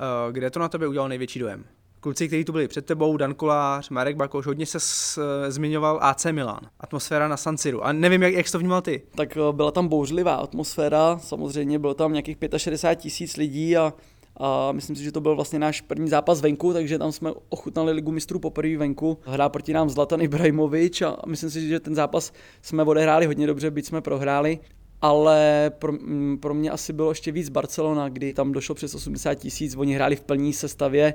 [0.00, 1.64] Eh, kde to na tebe udělal největší dojem?
[2.00, 5.98] Kluci, kteří tu byli před tebou, Dan Kolář, Marek Bakoš, hodně se s, eh, zmiňoval
[6.02, 7.80] AC Milan, atmosféra na San Siro.
[7.80, 9.02] A nevím, jak, jak jsi to vnímal ty?
[9.14, 13.92] Tak eh, byla tam bouřlivá atmosféra, samozřejmě bylo tam nějakých 65 tisíc lidí a,
[14.44, 17.92] a myslím si, že to byl vlastně náš první zápas venku, takže tam jsme ochutnali
[17.92, 19.18] ligu mistrů poprvé venku.
[19.24, 23.70] Hrá proti nám Zlatan Ibrahimovič a myslím si, že ten zápas jsme odehráli hodně dobře,
[23.70, 24.58] byť jsme prohráli
[25.02, 29.34] ale pro, mm, pro mě asi bylo ještě víc Barcelona, kdy tam došlo přes 80
[29.34, 31.14] tisíc, oni hráli v plní sestavě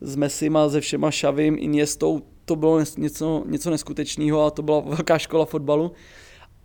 [0.00, 5.18] s Messima, se všema Šavím, Iniestou, to bylo něco, něco neskutečného a to byla velká
[5.18, 5.92] škola fotbalu.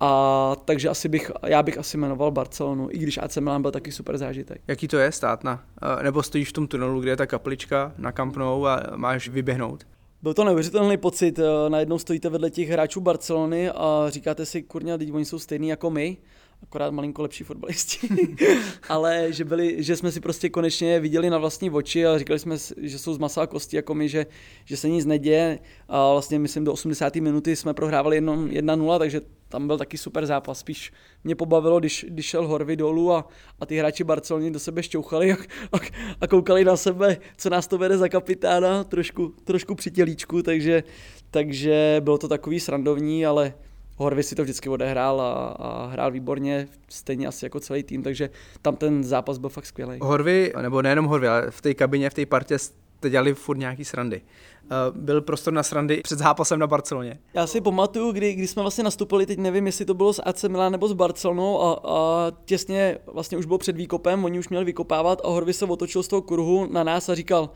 [0.06, 3.92] A takže asi bych, já bych asi jmenoval Barcelonu, i když AC Milan byl taky
[3.92, 4.62] super zážitek.
[4.68, 5.64] Jaký to je stát na,
[6.00, 9.30] eh, nebo stojíš v tom tunelu, kde je ta kaplička na Camp Nou a máš
[9.30, 9.84] vyběhnout?
[10.22, 14.98] Byl to neuvěřitelný pocit, eh, najednou stojíte vedle těch hráčů Barcelony a říkáte si, kurňa,
[14.98, 16.18] teď oni jsou stejní jako my
[16.64, 18.10] akorát malinko lepší fotbalisti,
[18.90, 22.56] ale že, byli, že jsme si prostě konečně viděli na vlastní oči a říkali jsme,
[22.78, 24.26] že jsou z masa a kosti jako my, že,
[24.66, 27.16] že se nic neděje a vlastně myslím do 80.
[27.16, 30.60] minuty jsme prohrávali 1-0, takže tam byl taky super zápas.
[30.60, 30.92] Spíš
[31.24, 33.28] mě pobavilo, když, když šel Horvy dolů a,
[33.60, 35.36] a ty hráči Barcelony do sebe šťouchali a,
[35.72, 35.78] a,
[36.22, 40.84] a koukali na sebe, co nás to vede za kapitána, trošku, trošku při tělíčku, takže,
[41.32, 43.54] takže bylo to takový srandovní, ale
[43.96, 48.30] Horvy si to vždycky odehrál a, a hrál výborně, stejně asi jako celý tým, takže
[48.62, 50.00] tam ten zápas byl fakt skvělý.
[50.02, 53.86] Horvy, nebo nejenom Horvy, ale v té kabině, v té partě jste dělali furt nějaký
[53.86, 54.22] srandy.
[54.64, 57.20] Uh, byl prostor na srandy před zápasem na Barceloně.
[57.34, 60.44] Já si pamatuju, kdy, kdy jsme vlastně nastupili, teď nevím, jestli to bylo s AC
[60.44, 64.66] Milan nebo s Barcelonou a, a těsně vlastně už bylo před výkopem, oni už měli
[64.66, 67.50] vykopávat a Horvy se otočil z toho kruhu na nás a říkal,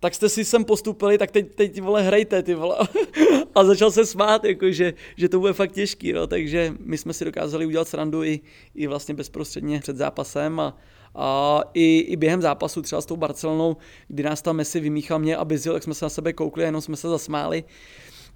[0.00, 2.76] tak jste si sem postupili, tak teď, teď vole, hrajte, ty vole.
[3.54, 6.26] A začal se smát, jako, že, že to bude fakt těžký, no.
[6.26, 8.40] takže my jsme si dokázali udělat srandu i,
[8.74, 10.76] i vlastně bezprostředně před zápasem a,
[11.14, 13.76] a i, i během zápasu třeba s tou Barcelonou,
[14.08, 16.80] kdy nás tam Messi vymíchal mě a Bizil, tak jsme se na sebe koukli, jenom
[16.80, 17.64] jsme se zasmáli.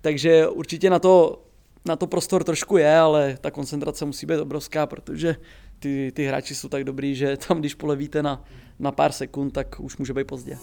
[0.00, 1.42] Takže určitě na to,
[1.85, 5.37] na to prostor trošku je, ale ta koncentrace musí být obrovská, protože
[5.79, 8.44] ty, ty hráči jsou tak dobrý, že tam, když polevíte na,
[8.79, 10.59] na pár sekund, tak už může být pozdě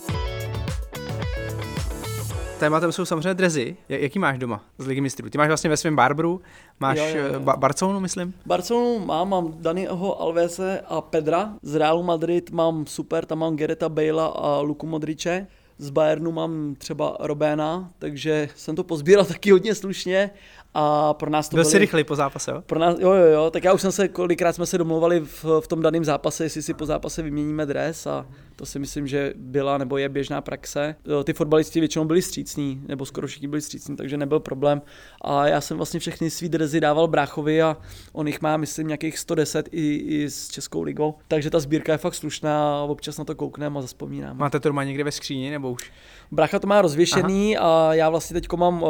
[2.62, 3.76] tématem jsou samozřejmě drezy.
[3.89, 5.30] Jaký máš doma z Ligy mistrů?
[5.30, 6.41] Ty máš vlastně ve svém Barbru,
[6.80, 7.39] máš jo, jo, jo.
[7.39, 8.34] Ba- Barcelonu, myslím?
[8.45, 11.54] Barcelonu mám, mám Daniho Alvese a Pedra.
[11.62, 15.47] Z Realu Madrid mám super, tam mám Gereta Bale a Luku Modriče.
[15.78, 20.30] Z Bayernu mám třeba Robéna, takže jsem to pozbíral taky hodně slušně
[20.74, 22.62] a pro nás to Byl byli, jsi rychlý po zápase, jo?
[22.65, 25.45] Pro nás, jo, jo, jo, tak já už jsem se, kolikrát jsme se domluvali v,
[25.62, 28.26] v tom daném zápase, jestli si po zápase vyměníme dres a
[28.62, 30.95] to si myslím, že byla nebo je běžná praxe.
[31.24, 34.82] Ty fotbalisti většinou byli střícní, nebo skoro všichni byli střícní, takže nebyl problém.
[35.21, 37.78] A já jsem vlastně všechny svý dresy dával bráchovi a
[38.13, 41.15] on jich má, myslím, nějakých 110 i, i s Českou ligou.
[41.28, 44.38] Takže ta sbírka je fakt slušná a občas na to koukneme a zaspomínám.
[44.38, 45.91] Máte to doma někde ve skříni nebo už?
[46.32, 47.89] Bracha to má rozvěšený Aha.
[47.89, 48.89] a já vlastně teď mám uh,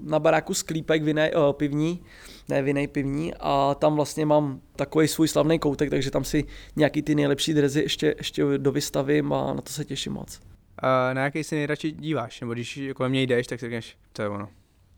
[0.00, 2.02] na baráku sklípek vinej, uh, pivní,
[2.48, 6.44] ne vinej pivní a tam vlastně mám takový svůj slavný koutek, takže tam si
[6.76, 10.40] nějaký ty nejlepší drezy ještě, ještě dovystavím a na to se těším moc.
[10.82, 12.40] Uh, na jaký si nejradši díváš?
[12.40, 14.48] Nebo když kolem něj jdeš, tak si řekneš, to je ono.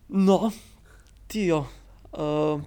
[0.09, 0.51] No,
[1.27, 1.67] ty jo.
[2.55, 2.63] Uh,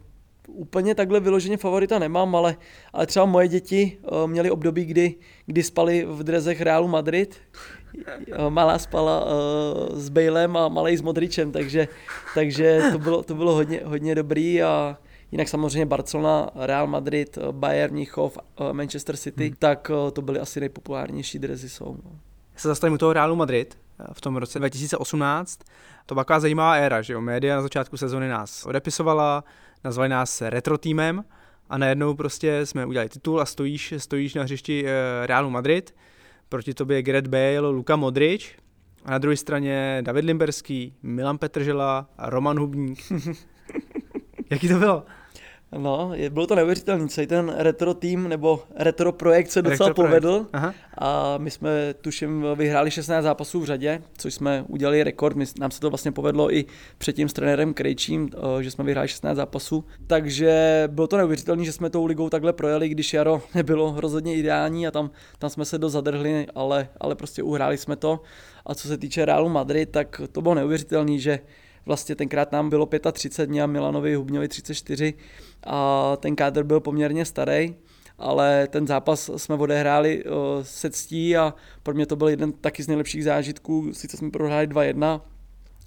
[0.47, 2.57] úplně takhle vyloženě favorita nemám, ale,
[2.93, 7.41] ale třeba moje děti uh, měly období, kdy, kdy spali v drezech Realu Madrid,
[8.49, 9.31] malá spala uh,
[9.99, 11.87] s Bejlem a malej s Modričem, takže,
[12.33, 14.97] takže to bylo, to bylo hodně, hodně dobrý a
[15.31, 19.55] jinak samozřejmě Barcelona, Real Madrid, Bayern Mnichov, uh, Manchester City, hmm.
[19.59, 21.97] tak uh, to byly asi nejpopulárnější drezy jsou.
[22.03, 22.11] No.
[22.53, 23.77] Já se zastavím u toho Realu Madrid
[24.13, 25.59] v tom roce 2018.
[26.05, 27.21] To byla taková zajímavá éra, že jo?
[27.21, 29.43] Média na začátku sezóny nás odepisovala,
[29.83, 31.23] nazvali nás retro týmem
[31.69, 35.95] a najednou prostě jsme udělali titul a stojíš, stojíš na hřišti eh, Realu Madrid,
[36.49, 38.55] proti tobě Gareth Bale, Luka Modrič
[39.05, 42.99] a na druhé straně David Limberský, Milan Petržela a Roman Hubník.
[44.49, 45.05] Jaký to bylo?
[45.71, 50.03] No, je, bylo to neuvěřitelné, celý ten retro tým nebo retro projekt se docela retro
[50.03, 50.45] povedl.
[50.53, 50.73] Aha.
[50.97, 55.71] a my jsme tuším vyhráli 16 zápasů v řadě, což jsme udělali rekord, my, nám
[55.71, 56.65] se to vlastně povedlo i
[56.97, 61.71] předtím s trenérem Krejčím, eh, že jsme vyhráli 16 zápasů, takže bylo to neuvěřitelné, že
[61.71, 65.77] jsme tou ligou takhle projeli, když jaro nebylo rozhodně ideální a tam, tam jsme se
[65.77, 68.19] do zadrhli, ale, ale prostě uhráli jsme to.
[68.65, 71.39] A co se týče Realu Madrid, tak to bylo neuvěřitelné, že
[71.87, 75.13] Vlastně tenkrát nám bylo 35, mě a Milanovi Hubňovi 34
[75.63, 77.75] a ten kádr byl poměrně starý,
[78.17, 80.23] ale ten zápas jsme odehráli
[80.61, 83.93] se ctí a pro mě to byl jeden taky z nejlepších zážitků.
[83.93, 85.21] Sice jsme prohráli 2-1,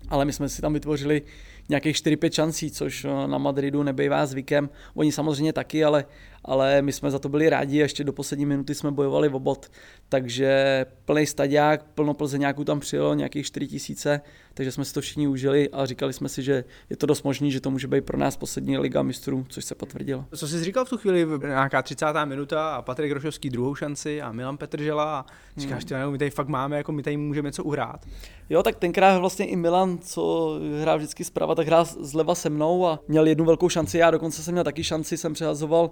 [0.08, 1.22] ale my jsme si tam vytvořili
[1.68, 4.68] nějakých 4-5 šancí, což na Madridu nebejvá zvykem.
[4.94, 6.04] Oni samozřejmě taky, ale
[6.44, 9.34] ale my jsme za to byli rádi a ještě do poslední minuty jsme bojovali v
[9.34, 9.70] obod.
[10.08, 14.20] Takže plný stadiák, plno Plzeňáků tam přijelo, nějakých 4 tisíce,
[14.54, 17.52] takže jsme si to všichni užili a říkali jsme si, že je to dost možný,
[17.52, 20.24] že to může být pro nás poslední liga mistrů, což se potvrdilo.
[20.36, 22.06] Co jsi říkal v tu chvíli, nějaká 30.
[22.24, 25.26] minuta a Patrik Rošovský druhou šanci a Milan Petržela a
[25.56, 26.12] říkáš, hmm.
[26.12, 28.06] my tady fakt máme, jako my tady můžeme něco uhrát.
[28.50, 32.86] Jo, tak tenkrát vlastně i Milan, co hrál vždycky zprava, tak hrál zleva se mnou
[32.86, 35.90] a měl jednu velkou šanci, já dokonce jsem měl taky šanci, jsem přehazoval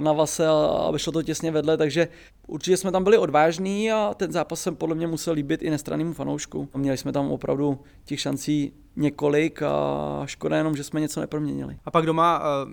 [0.00, 2.08] na Vase a vyšlo to těsně vedle, takže
[2.46, 6.14] určitě jsme tam byli odvážní a ten zápas jsem podle mě musel líbit i nestranným
[6.14, 6.68] fanoušku.
[6.76, 11.76] Měli jsme tam opravdu těch šancí několik a škoda jenom, že jsme něco neproměnili.
[11.84, 12.72] A pak doma uh,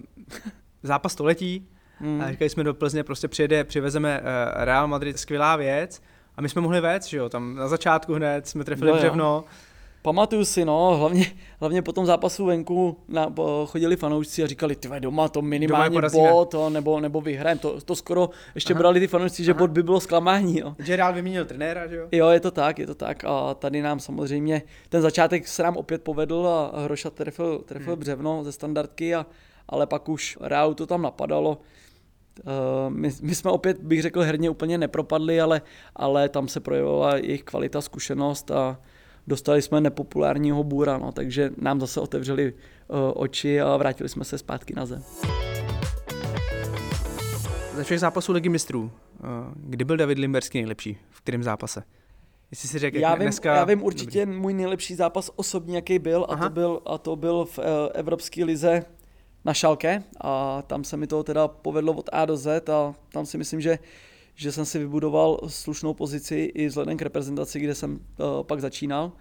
[0.84, 1.68] zápas století,
[1.98, 2.22] hmm.
[2.22, 6.02] a říkali jsme do Plzně, prostě přijede, přivezeme uh, Real Madrid, skvělá věc,
[6.38, 9.46] a my jsme mohli vést, že jo, tam na začátku hned jsme trefili no, břevno.
[9.48, 9.69] Jo
[10.02, 11.26] Pamatuju si, no, hlavně,
[11.60, 16.02] hlavně po tom zápasu venku na, po, chodili fanoušci a říkali, ty doma to minimálně
[16.02, 17.62] doma bod, to, nebo, nebo vyhrajeme.
[17.62, 18.80] To, to skoro ještě Aha.
[18.80, 19.60] brali ty fanoušci, že Aha.
[19.60, 20.60] bod by bylo zklamání.
[20.60, 20.76] Jo.
[20.80, 22.08] Že rád vyměnil trenéra, že jo?
[22.12, 23.24] Jo, je to tak, je to tak.
[23.24, 28.00] A tady nám samozřejmě ten začátek se nám opět povedl a Hroša trefil, trefil hmm.
[28.00, 29.26] břevno ze standardky, a,
[29.70, 31.58] ale pak už Real to tam napadalo.
[32.44, 35.62] Uh, my, my, jsme opět, bych řekl, herně úplně nepropadli, ale,
[35.96, 38.80] ale tam se projevovala jejich kvalita, zkušenost a,
[39.28, 44.38] dostali jsme nepopulárního bůra, no, takže nám zase otevřeli uh, oči a vrátili jsme se
[44.38, 45.04] zpátky na zem.
[47.76, 50.98] Ze všech zápasů Ligy mistrů, uh, kdy byl David Limberský nejlepší?
[51.10, 51.84] V kterém zápase?
[52.52, 53.56] Jestli si řekl, já, vím, dneska...
[53.56, 54.40] já vím určitě Dobrý.
[54.40, 58.46] můj nejlepší zápas osobně, jaký byl, a to byl, a to byl v uh, Evropské
[58.46, 58.86] lize
[59.46, 63.26] na Šalke a tam se mi to teda povedlo od A do Z a tam
[63.26, 63.80] si myslím, že
[64.40, 68.00] že jsem si vybudoval slušnou pozici i vzhledem k reprezentaci, kde jsem uh,
[68.44, 69.12] pak začínal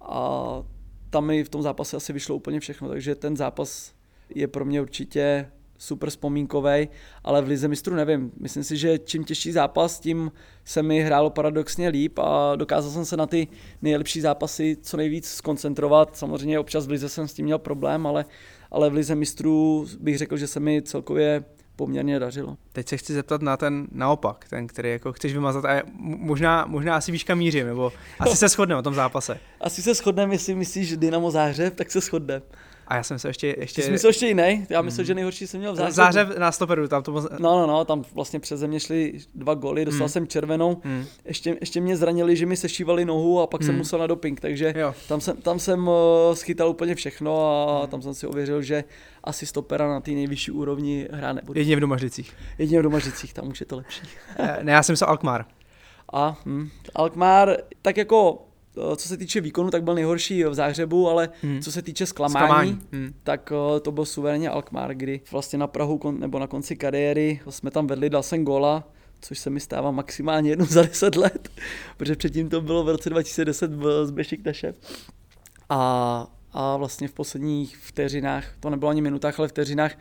[0.00, 0.62] a
[1.10, 3.92] tam mi v tom zápase asi vyšlo úplně všechno, takže ten zápas
[4.34, 6.88] je pro mě určitě super vzpomínkový,
[7.24, 8.32] ale v Lize mistrů nevím.
[8.40, 10.32] Myslím si, že čím těžší zápas, tím
[10.64, 13.48] se mi hrálo paradoxně líp a dokázal jsem se na ty
[13.82, 16.16] nejlepší zápasy co nejvíc skoncentrovat.
[16.16, 18.24] Samozřejmě občas v Lize jsem s tím měl problém, ale,
[18.70, 21.44] ale v Lize mistrů bych řekl, že se mi celkově
[21.76, 22.56] poměrně dařilo.
[22.72, 26.96] Teď se chci zeptat na ten naopak, ten, který jako chceš vymazat a možná, možná
[26.96, 29.40] asi víš, kam mířím, nebo asi se shodneme o tom zápase.
[29.60, 32.42] Asi se shodneme, jestli myslíš Dynamo Záhřeb, tak se shodneme.
[32.88, 33.56] A já jsem se ještě...
[33.58, 33.82] ještě...
[33.82, 34.66] Ty jsi myslel ještě jiný?
[34.68, 35.06] Já myslím, hmm.
[35.06, 35.94] že nejhorší jsem měl v Záhřebu.
[35.94, 37.26] Záhřeb na stoperu, tam to moc...
[37.30, 40.08] No, no, no, tam vlastně přeze země šli dva goly, dostal hmm.
[40.08, 41.04] jsem červenou, hmm.
[41.24, 43.66] ještě, ještě mě zranili, že mi sešívali nohu a pak hmm.
[43.66, 44.74] jsem musel na doping, takže
[45.08, 45.94] tam jsem, tam jsem uh,
[46.34, 47.88] schytal úplně všechno a hmm.
[47.90, 48.84] tam jsem si ověřil, že
[49.24, 51.60] asi stopera na té nejvyšší úrovni hrá nebude.
[51.60, 52.32] Jedině v Domažlicích.
[52.58, 54.02] Jedině v Domažlicích, tam už je to lepší.
[54.36, 55.44] Eh, ne, já jsem se Alkmaar.
[56.12, 58.53] A hm, Alkmaar, tak jako Eh,
[58.96, 61.60] co se týče výkonu, tak byl nejhorší v Záhřebu, ale hmm.
[61.60, 62.80] co se týče zklamání, zklamání.
[62.92, 63.14] Hmm.
[63.22, 67.70] tak eh, to byl suverénně Alkmaar, kdy vlastně na Prahu nebo na konci kariéry jsme
[67.70, 68.88] tam vedli, dal jsem gola,
[69.20, 71.48] což se mi stává maximálně jednou za 10 let,
[71.96, 73.70] protože předtím to bylo v roce 2010
[74.04, 74.74] z Bešiktaše.
[75.68, 79.96] A, a vlastně v posledních vteřinách, to nebylo ani minutách, ale vteřinách,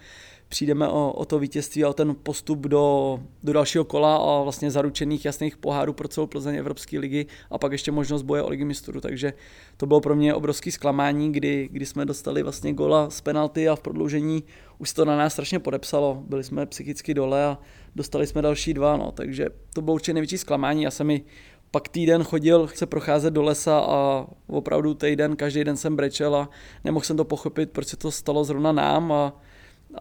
[0.54, 4.72] přijdeme o, o to vítězství a o ten postup do, do dalšího kola a vlastně
[4.72, 8.66] zaručených jasných pohárů pro celou Plzeň Evropské ligy a pak ještě možnost boje o ligy
[8.66, 9.02] mistrů.
[9.02, 9.34] Takže
[9.78, 13.76] to bylo pro mě obrovský zklamání, kdy, kdy jsme dostali vlastně gola z penalty a
[13.76, 14.44] v prodloužení
[14.78, 16.24] už se to na nás strašně podepsalo.
[16.28, 17.58] Byli jsme psychicky dole a
[17.96, 20.84] dostali jsme další dva, no, takže to bylo určitě největší zklamání.
[20.84, 21.24] Já jsem mi
[21.72, 26.50] pak týden chodil se procházet do lesa a opravdu týden, každý den jsem brečel a
[26.84, 29.34] nemohl jsem to pochopit, proč se to stalo zrovna nám a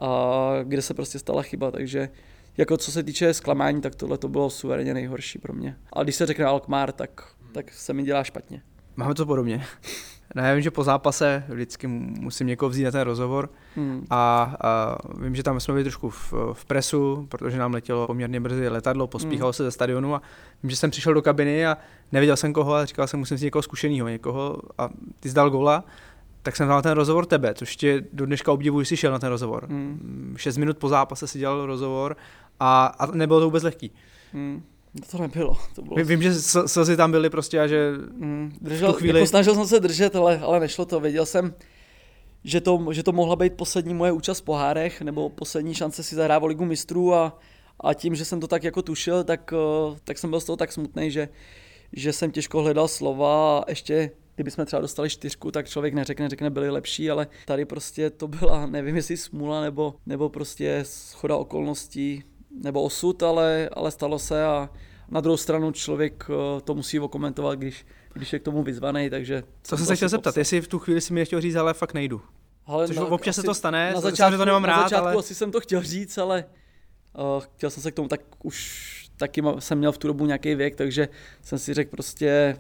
[0.01, 2.09] a kde se prostě stala chyba, takže
[2.57, 5.77] jako co se týče zklamání, tak tohle to bylo suverénně nejhorší pro mě.
[5.93, 8.63] A když se řekne Alkmaar, tak, tak se mi dělá špatně.
[8.97, 9.65] Máme to podobně.
[10.35, 14.07] No, já vím, že po zápase vždycky musím někoho vzít na ten rozhovor hmm.
[14.11, 18.41] a, a vím, že tam jsme byli trošku v, v presu, protože nám letělo poměrně
[18.41, 19.53] brzy letadlo, pospíchalo hmm.
[19.53, 20.23] se ze stadionu a
[20.63, 21.79] vím, že jsem přišel do kabiny a
[22.13, 24.89] neviděl jsem koho a říkal jsem, musím si někoho zkušeného, někoho a
[25.21, 25.85] ty zdal gola
[26.43, 29.29] tak jsem dal ten rozhovor tebe, což tě do dneška obdivuji, jsi šel na ten
[29.29, 29.67] rozhovor.
[29.69, 30.35] Hmm.
[30.39, 32.17] Šest minut po zápase si dělal rozhovor
[32.61, 33.91] a, a nebylo to vůbec lehký.
[34.33, 34.63] Hmm.
[35.11, 35.59] To nebylo.
[35.75, 36.05] To bylo...
[36.05, 36.35] Vím, že
[36.67, 39.19] slzy tam byly prostě a že mm, držel, chvíli...
[39.19, 41.01] jako snažil jsem se držet, ale, ale nešlo to.
[41.01, 41.55] Věděl jsem,
[42.45, 46.15] že to, že to mohla být poslední moje účast v pohárech, nebo poslední šance si
[46.15, 47.39] zahrávat ligu mistrů a,
[47.81, 50.57] a tím, že jsem to tak jako tušil, tak, eh, tak jsem byl z toho
[50.57, 51.29] tak smutný, že,
[51.93, 56.51] že jsem těžko hledal slova a ještě kdybychom třeba dostali čtyřku, tak člověk neřekne, řekne
[56.51, 62.25] byli lepší, ale tady prostě to byla, nevím jestli smůla nebo, nebo prostě schoda okolností,
[62.63, 64.71] nebo osud, ale, ale stalo se a
[65.09, 69.43] na druhou stranu člověk eh, to musí okomentovat, když, když je k tomu vyzvaný, takže...
[69.63, 71.95] Co jsem se chtěl zeptat, jestli v tu chvíli si mi nechtěl říct, ale fakt
[71.95, 72.23] nejdu.
[72.67, 75.17] Ale Což na, občas se to stane, na začátku, to nemám rád, na začátku ale...
[75.17, 76.45] asi jsem to chtěl říct, ale
[77.37, 80.55] uh, chtěl jsem se k tomu, tak už taky jsem měl v tu dobu nějaký
[80.55, 81.09] věk, takže
[81.43, 82.57] jsem si řekl prostě,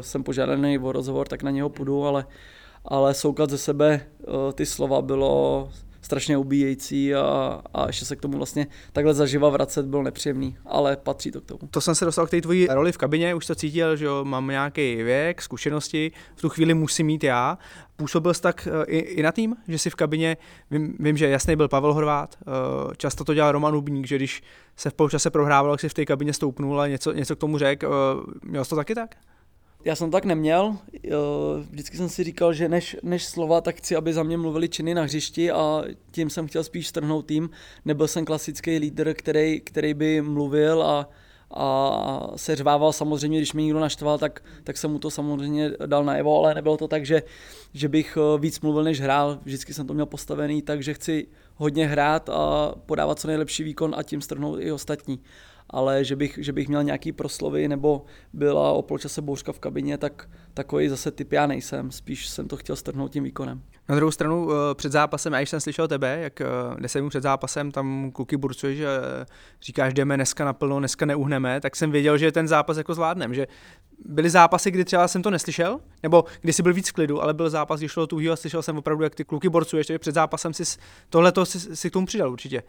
[0.00, 2.26] jsem požádaný o rozhovor, tak na něho půjdu, ale,
[2.84, 5.68] ale soukat ze sebe uh, ty slova bylo
[6.02, 10.96] strašně ubíjející a, a ještě se k tomu vlastně takhle zaživa vracet byl nepříjemný, ale
[10.96, 11.58] patří to k tomu.
[11.70, 14.24] To jsem se dostal k té tvojí roli v kabině, už to cítil, že jo,
[14.24, 17.58] mám nějaký věk, zkušenosti, v tu chvíli musím mít já.
[17.96, 20.36] Působil jsi tak eh, i, i na tým, že si v kabině,
[20.70, 22.44] vím, vím, že jasný byl Pavel Horvát, eh,
[22.96, 24.42] často to dělal Roman Hubník, že když
[24.76, 27.58] se v poločase prohrával, tak si v té kabině stoupnul a něco, něco k tomu
[27.58, 27.86] řekl.
[27.86, 29.14] Eh, měl jsi to taky tak?
[29.84, 30.76] Já jsem tak neměl.
[31.70, 34.94] Vždycky jsem si říkal, že než, než slova, tak chci, aby za mě mluvili činy
[34.94, 37.50] na hřišti a tím jsem chtěl spíš strhnout tým.
[37.84, 41.08] Nebyl jsem klasický lídr, který, který by mluvil a,
[41.50, 46.04] a se řvával samozřejmě, když mě někdo naštval, tak, tak jsem mu to samozřejmě dal
[46.04, 47.22] najevo, ale nebylo to tak, že,
[47.74, 49.38] že bych eh, víc mluvil, než hrál.
[49.44, 54.02] Vždycky jsem to měl postavený, takže chci hodně hrát a podávat co nejlepší výkon a
[54.02, 55.20] tím strhnout i ostatní
[55.72, 59.98] ale že bych, že bych měl nějaký proslovy nebo byla o polčase bouřka v kabině,
[59.98, 63.62] tak takový zase typ já nejsem, spíš jsem to chtěl strhnout tím výkonem.
[63.88, 66.46] Na druhou stranu eh, před zápasem, já když jsem slyšel tebe, jak eh,
[66.78, 69.26] deset před zápasem tam kluky burcuješ, že eh,
[69.62, 73.46] říkáš, jdeme dneska naplno, dneska neuhneme, tak jsem věděl, že ten zápas jako zvládnem, že
[74.04, 77.50] byly zápasy, kdy třeba jsem to neslyšel, nebo kdy jsi byl víc klidu, ale byl
[77.50, 80.54] zápas, kdy šlo tuhýho a slyšel jsem opravdu, jak ty kluky borcuješ, takže před zápasem
[80.54, 80.62] si
[81.10, 82.62] tohle si, si k tomu přidal určitě.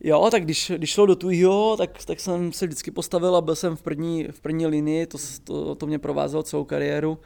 [0.00, 3.56] Jo, tak když, když šlo do tujího, tak, tak jsem se vždycky postavil a byl
[3.56, 7.18] jsem v první, v první linii, to, to, to mě provázelo celou kariéru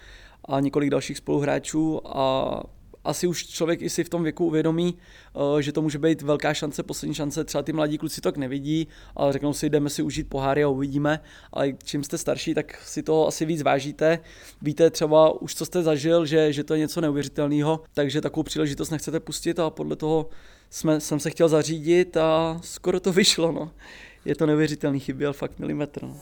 [0.44, 2.62] a několik dalších spoluhráčů a
[3.04, 4.98] asi už člověk i si v tom věku uvědomí,
[5.58, 8.36] eh, že to může být velká šance, poslední šance, třeba ty mladí kluci to tak
[8.36, 11.20] nevidí, ale řeknou si, jdeme si užít poháry a uvidíme,
[11.52, 14.18] ale čím jste starší, tak si to asi víc vážíte.
[14.62, 18.90] Víte třeba už, co jste zažil, že, že to je něco neuvěřitelného, takže takovou příležitost
[18.90, 20.28] nechcete pustit a podle toho
[20.70, 23.52] jsme, jsem se chtěl zařídit a skoro to vyšlo.
[23.52, 23.70] No.
[24.24, 26.02] Je to neuvěřitelný, chyběl fakt milimetr.
[26.02, 26.16] No.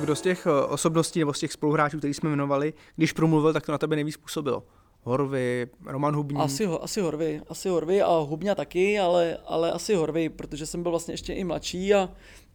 [0.00, 3.66] Kdo z těch eh, osobností nebo z těch spoluhráčů, který jsme jmenovali, když promluvil, tak
[3.66, 4.62] to na tebe nejvíc působilo?
[5.02, 6.38] Horvy, Roman Hubní?
[6.38, 10.90] Asi, asi Horvy, asi Horvy a Hubňa taky, ale, ale asi Horvy, protože jsem byl
[10.90, 12.08] vlastně ještě i mladší a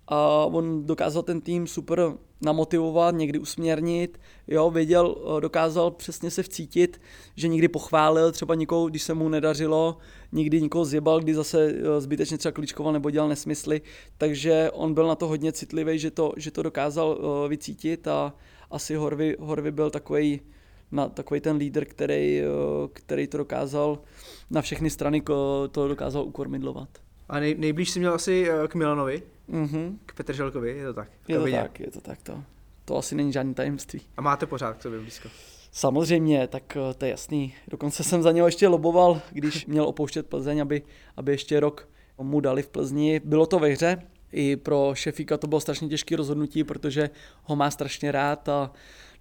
[0.07, 2.13] a on dokázal ten tým super
[2.43, 7.01] namotivovat, někdy usměrnit, jo, věděl, eh, dokázal přesně se vcítit,
[7.35, 9.97] že někdy pochválil třeba někoho, když se mu nedařilo,
[10.31, 13.81] někdy někoho zjebal, kdy zase eh, zbytečně třeba kličkoval nebo dělal nesmysly,
[14.17, 18.33] takže on byl na to hodně citlivý, že to, že to dokázal eh, vycítit a
[18.71, 20.41] asi Horvy, Horvy byl takový
[20.91, 22.41] na takový ten lídr, který,
[22.93, 23.99] který to dokázal
[24.49, 25.21] na všechny strany
[25.71, 26.89] to dokázal ukormidlovat.
[27.29, 29.23] A nej, nejblíž si měl asi k Milanovi?
[29.49, 29.97] Mm-hmm.
[30.05, 31.09] K Petrželkovi, je to tak?
[31.27, 32.43] Je to tak, je to tak, to,
[32.85, 34.01] to asi není žádný tajemství.
[34.17, 35.29] A máte pořád k sobě blízko?
[35.71, 37.53] Samozřejmě, tak eh, to je jasný.
[37.67, 40.81] Dokonce jsem za něho ještě loboval, když měl opouštět Plzeň, aby,
[41.17, 43.21] aby ještě rok mu dali v Plzni.
[43.23, 44.01] Bylo to ve hře,
[44.33, 47.09] i pro Šefíka to bylo strašně těžké rozhodnutí, protože
[47.43, 48.71] ho má strašně rád a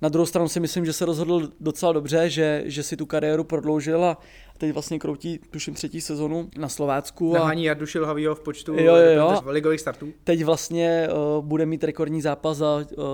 [0.03, 3.45] na druhou stranu si myslím, že se rozhodl docela dobře, že, že si tu kariéru
[3.45, 4.19] prodloužil a
[4.59, 7.33] teď vlastně kroutí, tuším, třetí sezonu na Slovácku.
[7.33, 9.43] Nahání Jardu Šilhavýho v počtu jo, jo, jo.
[9.47, 10.13] ligových startů.
[10.25, 13.05] Teď vlastně uh, bude mít rekordní zápas za, uh,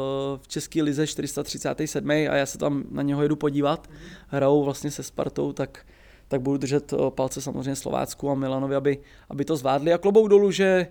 [0.42, 2.10] v České lize 437.
[2.10, 3.90] a já se tam na něho jedu podívat.
[4.28, 5.86] Hrajou vlastně se Spartou, tak
[6.28, 8.98] tak budu držet uh, palce samozřejmě Slovácku a Milanovi, aby,
[9.30, 9.92] aby to zvládli.
[9.92, 10.86] A klobouk dolů, že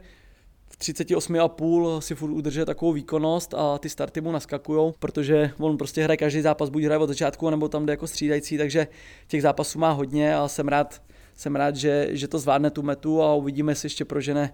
[0.70, 6.04] v 38,5 si furt udržuje takovou výkonnost a ty starty mu naskakují, protože on prostě
[6.04, 8.88] hraje každý zápas, buď hraje od začátku, nebo tam jde jako střídající, takže
[9.28, 11.02] těch zápasů má hodně a jsem rád,
[11.36, 14.54] jsem rád že, že to zvládne tu metu a uvidíme, jestli ještě prožene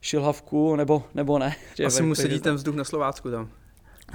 [0.00, 1.56] šilhavku nebo, nebo ne.
[1.86, 3.50] Asi mu sedí ten vzduch na Slovácku tam.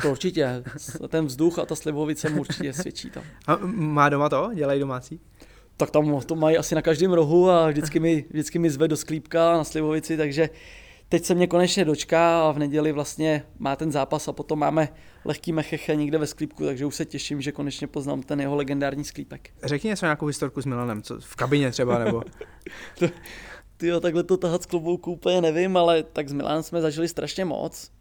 [0.02, 0.64] To určitě.
[1.08, 3.24] Ten vzduch a ta slivovice mu určitě svědčí tam.
[3.48, 4.52] A má doma to?
[4.54, 5.20] Dělají domácí?
[5.78, 8.98] Tak tam to mají asi na každém rohu a vždycky mi, vždycky mi zve do
[8.98, 10.50] sklípka na slivovici, takže
[11.10, 14.89] teď se mě konečně dočká a v neděli vlastně má ten zápas a potom máme
[15.26, 19.03] lehký mecheche někde ve sklípku, takže už se těším, že konečně poznám ten jeho legendární
[19.03, 19.49] sklípek.
[19.64, 22.24] Řekni něco nějakou historku s Milanem, co v kabině třeba, nebo...
[23.78, 27.08] Ty jo, takhle to tahat z klobouku úplně nevím, ale tak s Milanem jsme zažili
[27.08, 27.91] strašně moc.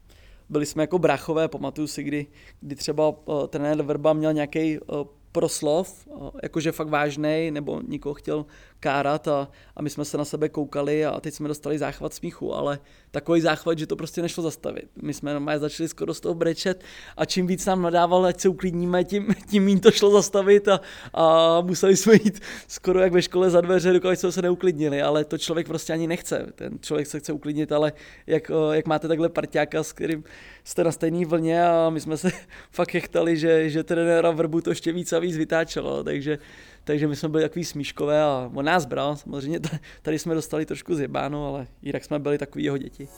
[0.49, 2.27] Byli jsme jako bráchové, pamatuju si, kdy,
[2.61, 6.09] kdy třeba uh, trenér Verba měl nějaký uh, proslov,
[6.43, 8.47] jakože fakt vážný, nebo nikoho chtěl
[8.81, 12.55] kárat a, a my jsme se na sebe koukali a teď jsme dostali záchvat smíchu,
[12.55, 12.79] ale
[13.11, 14.89] takový záchvat, že to prostě nešlo zastavit.
[15.03, 16.85] My jsme normálně začali skoro z toho brečet
[17.17, 20.81] a čím víc nám nadával, ať se uklidníme, tím, tím méně to šlo zastavit a,
[21.15, 25.25] a museli jsme jít skoro jak ve škole za dveře, dokud jsme se neuklidnili, ale
[25.25, 26.47] to člověk prostě ani nechce.
[26.55, 27.93] Ten člověk se chce uklidnit, ale
[28.27, 30.25] jak, jak máte takhle parťáka, s kterým
[30.65, 32.31] jste na stejné vlně a my jsme se
[32.71, 36.39] fakt chechtali, že, že trenéra Vrbu to ještě víc a víc vytáčelo, takže
[36.87, 39.61] takže my jsme byli takový smíškové a on nás bral, samozřejmě
[40.03, 43.09] tady jsme dostali trošku zjebáno, ale jinak jsme byli takový jeho děti.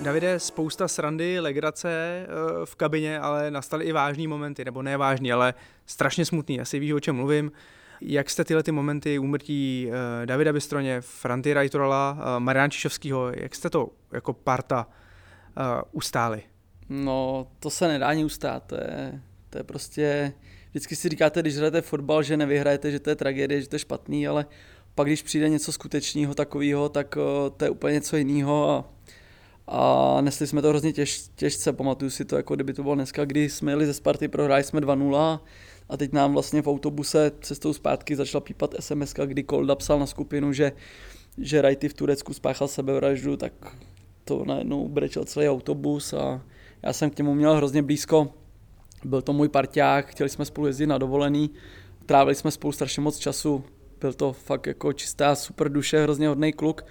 [0.00, 2.26] Davide, spousta srandy, legrace eh,
[2.64, 5.54] v kabině, ale nastaly i vážní momenty, nebo ne vážní, ale
[5.86, 7.52] strašně smutný, asi víš, o čem mluvím.
[8.00, 13.54] Jak jste tyhle ty momenty úmrtí eh, Davida Bystroně, Franty Rajtorala, eh, Marian Čišovského, jak
[13.54, 14.86] jste to jako parta
[15.92, 16.42] ustáli?
[16.88, 19.20] No, to se nedá ani ustát, to je,
[19.50, 20.32] to je prostě
[20.70, 23.80] vždycky si říkáte, když hrajete fotbal, že nevyhrajete, že to je tragédie, že to je
[23.80, 24.46] špatný, ale
[24.94, 28.84] pak když přijde něco skutečného takového, tak uh, to je úplně něco jiného a,
[29.66, 33.24] a nesli jsme to hrozně těž, těžce, pamatuju si to, jako kdyby to bylo dneska,
[33.24, 35.40] kdy jsme jeli ze Sparty, prohráli jsme 2-0
[35.88, 40.06] a teď nám vlastně v autobuse cestou zpátky začala pípat SMS, kdy Kolda psal na
[40.06, 40.72] skupinu, že,
[41.38, 43.52] že Rajty v Turecku spáchal sebevraždu, tak
[44.24, 46.42] to najednou brečel celý autobus a
[46.82, 48.32] já jsem k němu měl hrozně blízko,
[49.04, 51.50] byl to můj parťák, chtěli jsme spolu jezdit na dovolený,
[52.06, 53.64] trávili jsme spolu strašně moc času,
[54.00, 56.84] byl to fakt jako čistá super duše, hrozně hodný kluk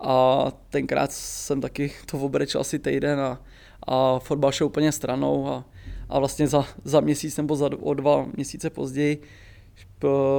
[0.00, 3.42] a tenkrát jsem taky to obrečel asi týden a,
[3.86, 5.64] a fotbal šel úplně stranou a,
[6.08, 9.22] a vlastně za, za měsíc nebo za o dva měsíce později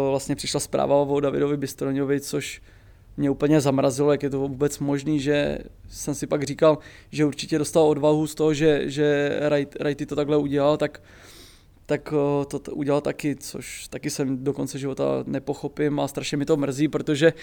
[0.10, 2.62] vlastně přišla zpráva o Davidovi Bystroňovi, což
[3.18, 5.58] mě úplně zamrazilo, jak je to vůbec možný, že
[5.90, 6.78] jsem si pak říkal,
[7.12, 9.40] že určitě dostal odvahu z toho, že, že
[9.80, 11.02] Righty to takhle udělal, tak,
[11.86, 12.14] tak
[12.48, 16.58] to, to udělal taky, což taky jsem do konce života nepochopím a strašně mi to
[16.58, 17.34] mrzí, protože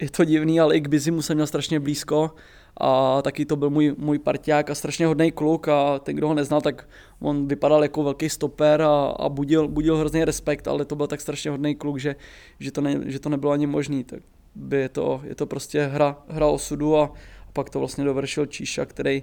[0.00, 2.30] je to divný, ale i k Bizimu jsem měl strašně blízko
[2.76, 6.34] a taky to byl můj, můj parťák a strašně hodný kluk a ten, kdo ho
[6.34, 6.88] neznal, tak
[7.20, 11.20] on vypadal jako velký stoper a, a budil, budil hrozný respekt, ale to byl tak
[11.20, 12.16] strašně hodný kluk, že,
[12.60, 14.04] že, to, ne, že to nebylo ani možný.
[14.04, 14.22] Tak
[14.54, 17.04] by je to, je to prostě hra, hra osudu a,
[17.48, 19.22] a pak to vlastně dovršil Číša, který,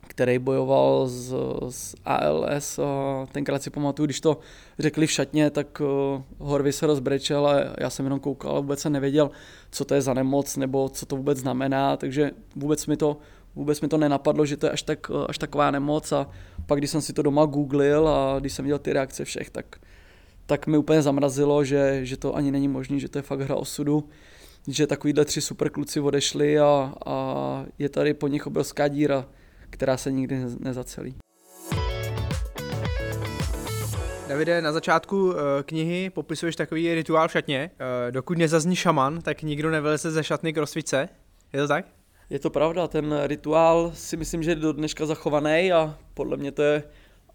[0.00, 1.34] který bojoval z,
[1.70, 4.38] z ALS a tenkrát si pamatuju, když to
[4.78, 8.80] řekli v šatně, tak uh, Horvy se rozbrečel a já jsem jenom koukal a vůbec
[8.80, 9.30] jsem nevěděl,
[9.70, 13.16] co to je za nemoc nebo co to vůbec znamená, takže vůbec mi to,
[13.54, 16.30] vůbec mi to nenapadlo, že to je až, tak, až taková nemoc a
[16.66, 19.76] pak když jsem si to doma googlil a když jsem viděl ty reakce všech, tak
[20.46, 23.54] tak mi úplně zamrazilo, že, že to ani není možné, že to je fakt hra
[23.54, 24.08] osudu,
[24.68, 29.28] že takovýhle tři super kluci odešli a, a je tady po nich obrovská díra,
[29.70, 31.14] která se nikdy nezacelí.
[34.28, 37.70] Davide, na začátku eh, knihy popisuješ takový rituál v šatně.
[38.08, 41.08] Eh, dokud nezazní šaman, tak nikdo nevyleze ze šatny k rozsvíce.
[41.52, 41.86] Je to tak?
[42.30, 46.52] Je to pravda, ten rituál si myslím, že je do dneška zachovaný a podle mě
[46.52, 46.82] to je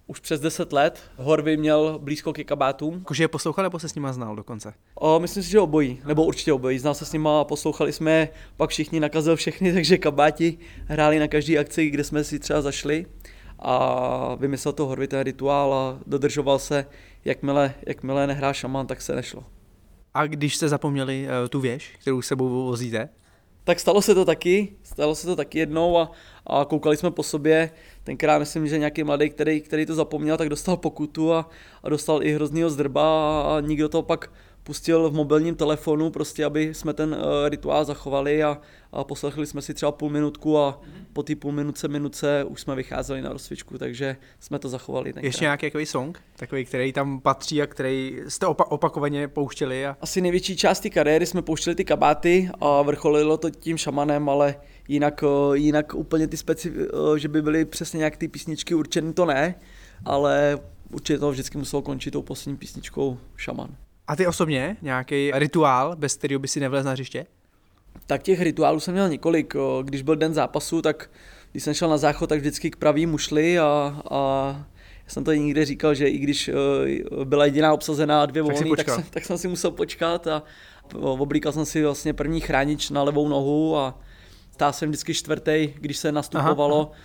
[0.09, 1.01] už přes 10 let.
[1.17, 2.93] Horvy měl blízko ke kabátům.
[2.93, 4.73] Jakože je poslouchal nebo se s nima znal dokonce?
[4.95, 6.79] O, myslím si, že obojí, nebo určitě obojí.
[6.79, 11.27] Znal se s nima a poslouchali jsme, pak všichni nakazil všechny, takže kabáti hráli na
[11.27, 13.05] každý akci, kde jsme si třeba zašli
[13.59, 16.85] a vymyslel to Horvy ten rituál a dodržoval se,
[17.25, 19.43] jakmile, jakmile nehrá šaman, tak se nešlo.
[20.13, 23.09] A když jste zapomněli uh, tu věž, kterou sebou vozíte?
[23.69, 26.11] Tak stalo se to taky, stalo se to taky jednou a,
[26.47, 27.71] a koukali jsme po sobě.
[28.03, 31.49] Tenkrát myslím, že nějaký mladý, který, který to zapomněl, tak dostal pokutu a,
[31.83, 34.31] a dostal i hroznýho zdrba a nikdo to pak
[34.69, 38.57] pustil v mobilním telefonu, prostě aby jsme ten uh, rituál zachovali a,
[38.91, 40.81] a poslechli jsme si třeba půl minutku a
[41.13, 45.13] po té půl minutce, minutce už jsme vycházeli na rozcvičku, takže jsme to zachovali.
[45.13, 45.23] Tenkrát.
[45.23, 49.85] Ještě nějaký takový song, takový, který tam patří a který jste opa- opakovaně pouštěli?
[49.85, 49.97] A...
[50.01, 54.55] Asi největší část té kariéry jsme pouštěli ty kabáty a vrcholilo to tím šamanem, ale
[54.87, 59.13] jinak, eh, jinak úplně ty speci, eh, že by byly přesně nějak ty písničky určené,
[59.13, 59.55] to ne,
[60.05, 60.59] ale
[60.93, 63.75] určitě to vždycky muselo končit tou poslední písničkou Šaman.
[64.09, 67.25] A ty osobně nějaký rituál, bez kterého by si nevlez na hřiště?
[68.07, 69.53] Tak těch rituálů jsem měl několik.
[69.83, 71.09] Když byl den zápasu, tak
[71.51, 74.55] když jsem šel na záchod, tak vždycky k pravý mušli a, a
[75.03, 76.49] já jsem to někde říkal, že i když
[77.23, 78.95] byla jediná obsazená a dvě Tak volný, tak, počkal.
[78.95, 80.43] jsem, tak jsem si musel počkat a
[80.95, 83.99] oblíkal jsem si vlastně první chránič na levou nohu a
[84.51, 86.91] stál jsem vždycky čtvrtý, když se nastupovalo.
[86.91, 86.99] Aha,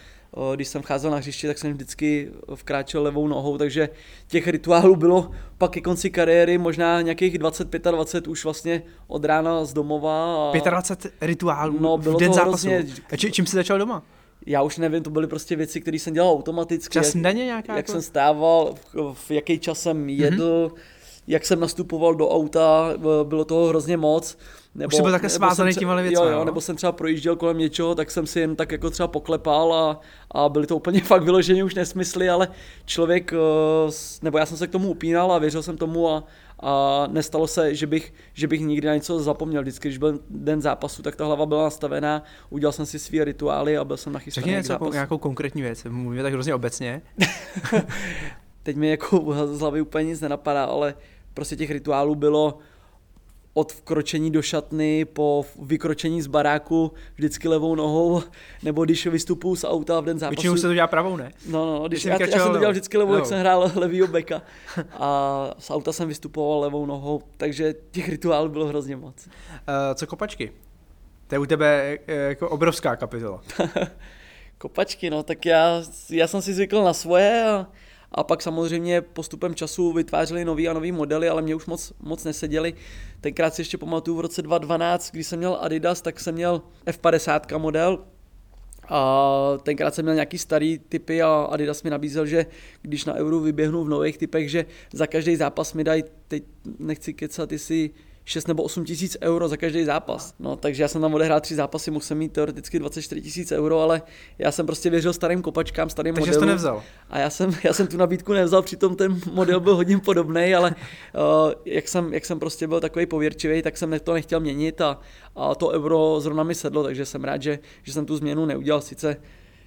[0.54, 3.88] Když jsem vcházel na hřiště, tak jsem vždycky vkráčel levou nohou, takže
[4.26, 9.72] těch rituálů bylo pak ke konci kariéry možná nějakých 20-25 už vlastně od rána z
[9.72, 10.50] domova.
[10.50, 12.68] A 25 rituálů No, v bylo den to zápasu.
[12.70, 14.02] hrozně- A či, čím jsi začal doma?
[14.46, 16.98] Já už nevím, to byly prostě věci, které jsem dělal automaticky.
[16.98, 17.72] Jak- snídaně nějaká?
[17.72, 17.92] jak jako?
[17.92, 20.80] jsem stával, v, v jaký čas jsem jedl, Mhm.
[21.26, 24.36] jak jsem nastupoval do auta, v- bylo toho hrozně moc.
[24.74, 27.36] Nebo, jsi byl takhle nebo svázaný jsem tře- těmhle jo, jo, nebo jsem třeba projížděl
[27.36, 30.00] kolem něčeho, tak jsem si jen tak jako třeba poklepal a,
[30.30, 32.48] a byly to úplně fakt vyloženě už nesmysly, ale
[32.84, 33.90] člověk, eh,
[34.22, 36.24] nebo já jsem se k tomu upínal a věřil jsem tomu a,
[36.60, 39.62] a nestalo se, že bych, že bych nikdy na něco zapomněl.
[39.62, 43.78] Vždycky, když byl den zápasu, tak ta hlava byla nastavená, udělal jsem si svý rituály
[43.78, 45.84] a byl jsem nachystaný Řekni něco, jako, nějakou konkrétní věc.
[45.88, 47.02] Mluvíme tak hrozně obecně.
[48.62, 50.94] teď mi jako z hlavy úplně nic nenapadá, ale
[51.34, 52.58] prostě těch rituálů bylo
[53.54, 58.22] od vkročení do šatny po vykročení z baráku vždycky levou nohou,
[58.62, 60.34] nebo když vystupuju z auta v den zápasu.
[60.34, 61.32] Většinou se to dělá pravou, ne?
[61.46, 63.28] No, no, když jsi já, já jsem to dělal vždycky levou, jak Levou.
[63.28, 64.42] jsem hrál levýho beka.
[64.92, 69.26] A z auta jsem vystupoval levou nohou, takže těch rituálů bylo hrozně moc.
[69.26, 69.32] Uh,
[69.94, 70.52] co kopačky?
[71.26, 73.42] To je u tebe eh, jako obrovská kapitola.
[74.58, 77.66] Kopačky, no, tak já, já jsem si zvykl na svoje a,
[78.14, 82.24] a pak samozřejmě postupem času vytvářeli nový a nový modely, ale mě už moc, moc
[82.24, 82.74] neseděli.
[83.20, 87.58] Tenkrát si ještě pamatuju v roce 2012, když jsem měl Adidas, tak jsem měl F50
[87.58, 87.98] model,
[88.88, 92.46] a tenkrát jsem měl nějaký starý typy a Adidas mi nabízel, že
[92.82, 96.44] když na Euro vyběhnu v nových typech, že za každý zápas mi dají, teď
[96.78, 97.90] nechci kecat, jestli
[98.24, 100.34] 6 nebo 8 tisíc euro za každý zápas.
[100.38, 103.80] No, takže já jsem tam odehrál tři zápasy, mohl jsem mít teoreticky 24 tisíc euro,
[103.80, 104.02] ale
[104.38, 106.54] já jsem prostě věřil starým kopačkám, starým Takže jsi to modelům.
[106.54, 106.82] nevzal.
[107.10, 110.74] A já jsem, já jsem tu nabídku nevzal, přitom ten model byl hodně podobný, ale
[111.14, 115.00] uh, jak, jsem, jak jsem prostě byl takový pověrčivý, tak jsem to nechtěl měnit a,
[115.36, 118.80] a to euro zrovna mi sedlo, takže jsem rád, že, že jsem tu změnu neudělal.
[118.80, 119.16] Sice,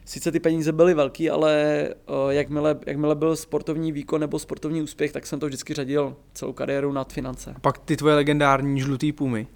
[0.07, 5.11] sice ty peníze byly velký, ale uh, jakmile, jakmile byl sportovní výkon nebo sportovní úspěch,
[5.11, 7.53] tak jsem to vždycky řadil celou kariéru nad finance.
[7.55, 9.47] A pak ty tvoje legendární žlutý pumy,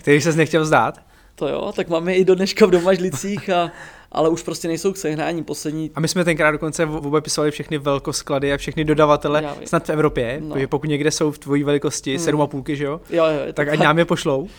[0.00, 1.00] který ses nechtěl vzdát.
[1.34, 3.72] To jo, tak máme i do dneška v domažlicích, a,
[4.12, 5.44] ale už prostě nejsou k sehnání.
[5.44, 9.66] Poslední A my jsme tenkrát dokonce obepisovali všechny velkosklady a všechny dodavatele vím.
[9.66, 10.54] snad v Evropě, No.
[10.54, 12.26] protože pokud někde jsou v tvojí velikosti Hmm.
[12.26, 14.48] 7,5, že jo, Jo, jo, to tak ať nám je pošlou.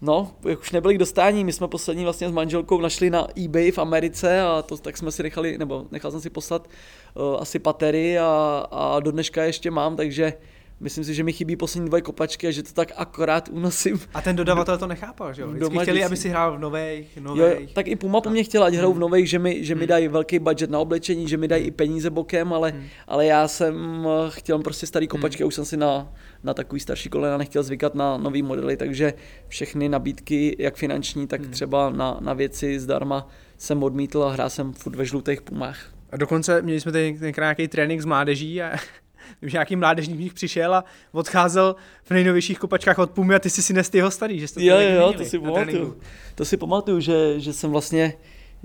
[0.00, 3.70] No, jak už nebyli k dostání, my jsme poslední vlastně s manželkou našli na eBay
[3.70, 6.68] v Americe a to tak jsme si nechali, nebo nechal jsem si poslat
[7.14, 10.32] uh, asi patery a, a do dneška je ještě mám, takže
[10.80, 14.00] myslím si, že mi chybí poslední dvoje kopačky a že to tak akorát unosím.
[14.14, 15.48] A ten dodavatel to nechápal, že jo?
[15.48, 17.74] Vždycky Doma chtěli, aby si hrál v nových, Jo, nových.
[17.74, 20.08] tak i Puma po mně chtěla, ať hrajou v nových, že mi, že mi dají
[20.08, 22.74] velký budget na oblečení, že mi dají i peníze bokem, ale,
[23.08, 26.12] ale já jsem eh, chtěl prostě starý kopačky a už jsem si na,
[26.44, 29.14] na takový starší kolena nechtěl zvykat na nový modely, takže
[29.48, 33.28] všechny nabídky, jak finanční, tak třeba na, na věci zdarma
[33.58, 35.78] jsem odmítl a hrál jsem furt ve žlutých Pumách.
[36.10, 38.70] A dokonce měli jsme tady nějaký trénink s mládeží a
[39.42, 43.38] vím, že nějaký mládežník v nich přišel a odcházel v nejnovějších kopačkách od Pumy a
[43.38, 45.38] ty jsi si nes ty jeho starý, že jste Jo, to jo, jo, to si
[45.38, 46.00] pamatuju.
[46.34, 48.14] To si pamatuju, že, že jsem vlastně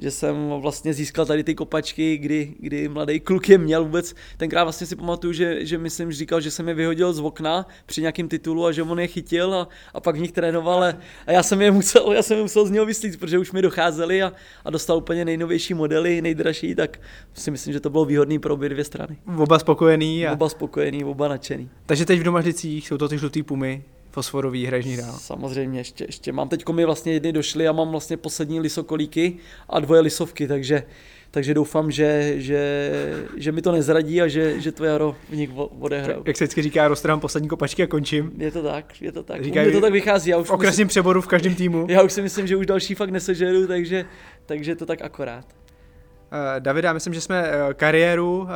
[0.02, 4.16] že jsem vlastně získal tady ty kopačky, kdy, kdy mladý kluk je měl vůbec.
[4.38, 7.68] Tenkrát vlastně si pamatuju, že, že myslím, že říkal, že jsem je vyhodil z okna
[7.86, 10.94] při nějakém titulu a že on je chytil a, a pak v nich trénoval a,
[11.28, 13.62] a já jsem je musel, já jsem je musel z něho vyslít, protože už mi
[13.62, 14.34] docházeli a,
[14.66, 17.00] a dostal úplně nejnovější modely, nejdražší, tak
[17.34, 19.18] si myslím, že to bylo výhodný pro obě dvě strany.
[19.38, 20.28] Oba spokojený.
[20.28, 20.34] A...
[20.34, 21.70] Oba spokojený, oba nadšený.
[21.86, 25.14] Takže teď v domažlicích jsou to ty žlutý Pumy, fosforový, nich dál.
[25.18, 29.38] Samozřejmě, ještě, ještě mám teď mi vlastně jedny došly a mám vlastně poslední lisokolíky
[29.70, 30.84] a dvoje lisovky, takže,
[31.32, 32.92] takže doufám, že, že,
[33.38, 35.50] že mi to nezradí a že, že to jaro v nich
[35.80, 36.24] odehraju.
[36.26, 38.32] Jak se vždycky říká, roztrhám poslední kopačky a končím.
[38.38, 39.44] Je to tak, je to tak.
[39.44, 41.78] Říkají- mě to tak vychází, já už, V okresním přeboru v každém týmu.
[41.78, 44.06] myslím, já už si myslím, že už další fakt nesežeru, takže,
[44.46, 45.46] takže to tak akorát.
[45.46, 48.48] Uh, Davida, myslím, že jsme uh, kariéru uh,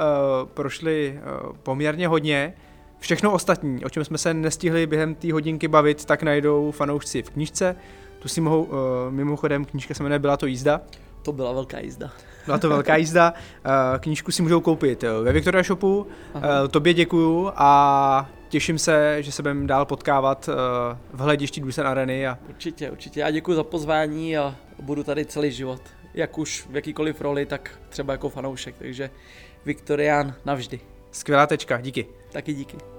[0.53, 1.19] prošli
[1.63, 2.53] poměrně hodně.
[2.99, 7.29] Všechno ostatní, o čem jsme se nestihli během té hodinky bavit, tak najdou fanoušci v
[7.29, 7.75] knížce.
[8.19, 8.75] Tu si mohou, uh,
[9.09, 10.81] mimochodem, knížka se jmenuje Byla to jízda.
[11.21, 12.11] To byla velká jízda.
[12.45, 13.33] Byla to velká jízda.
[13.65, 16.07] Uh, knížku si můžou koupit uh, ve Victoria Shopu.
[16.35, 16.41] Uh,
[16.71, 20.49] tobě děkuju a těším se, že se budeme dál potkávat
[21.13, 23.19] v hledišti Dusan Areny a Určitě, určitě.
[23.19, 25.81] Já děkuji za pozvání a budu tady celý život.
[26.13, 28.75] Jak už v jakýkoliv roli, tak třeba jako fanoušek.
[28.77, 29.09] Takže
[29.65, 30.94] Viktorián navždy.
[31.15, 31.81] Skvělá tečka.
[31.81, 32.05] Díky.
[32.31, 32.94] Taky díky.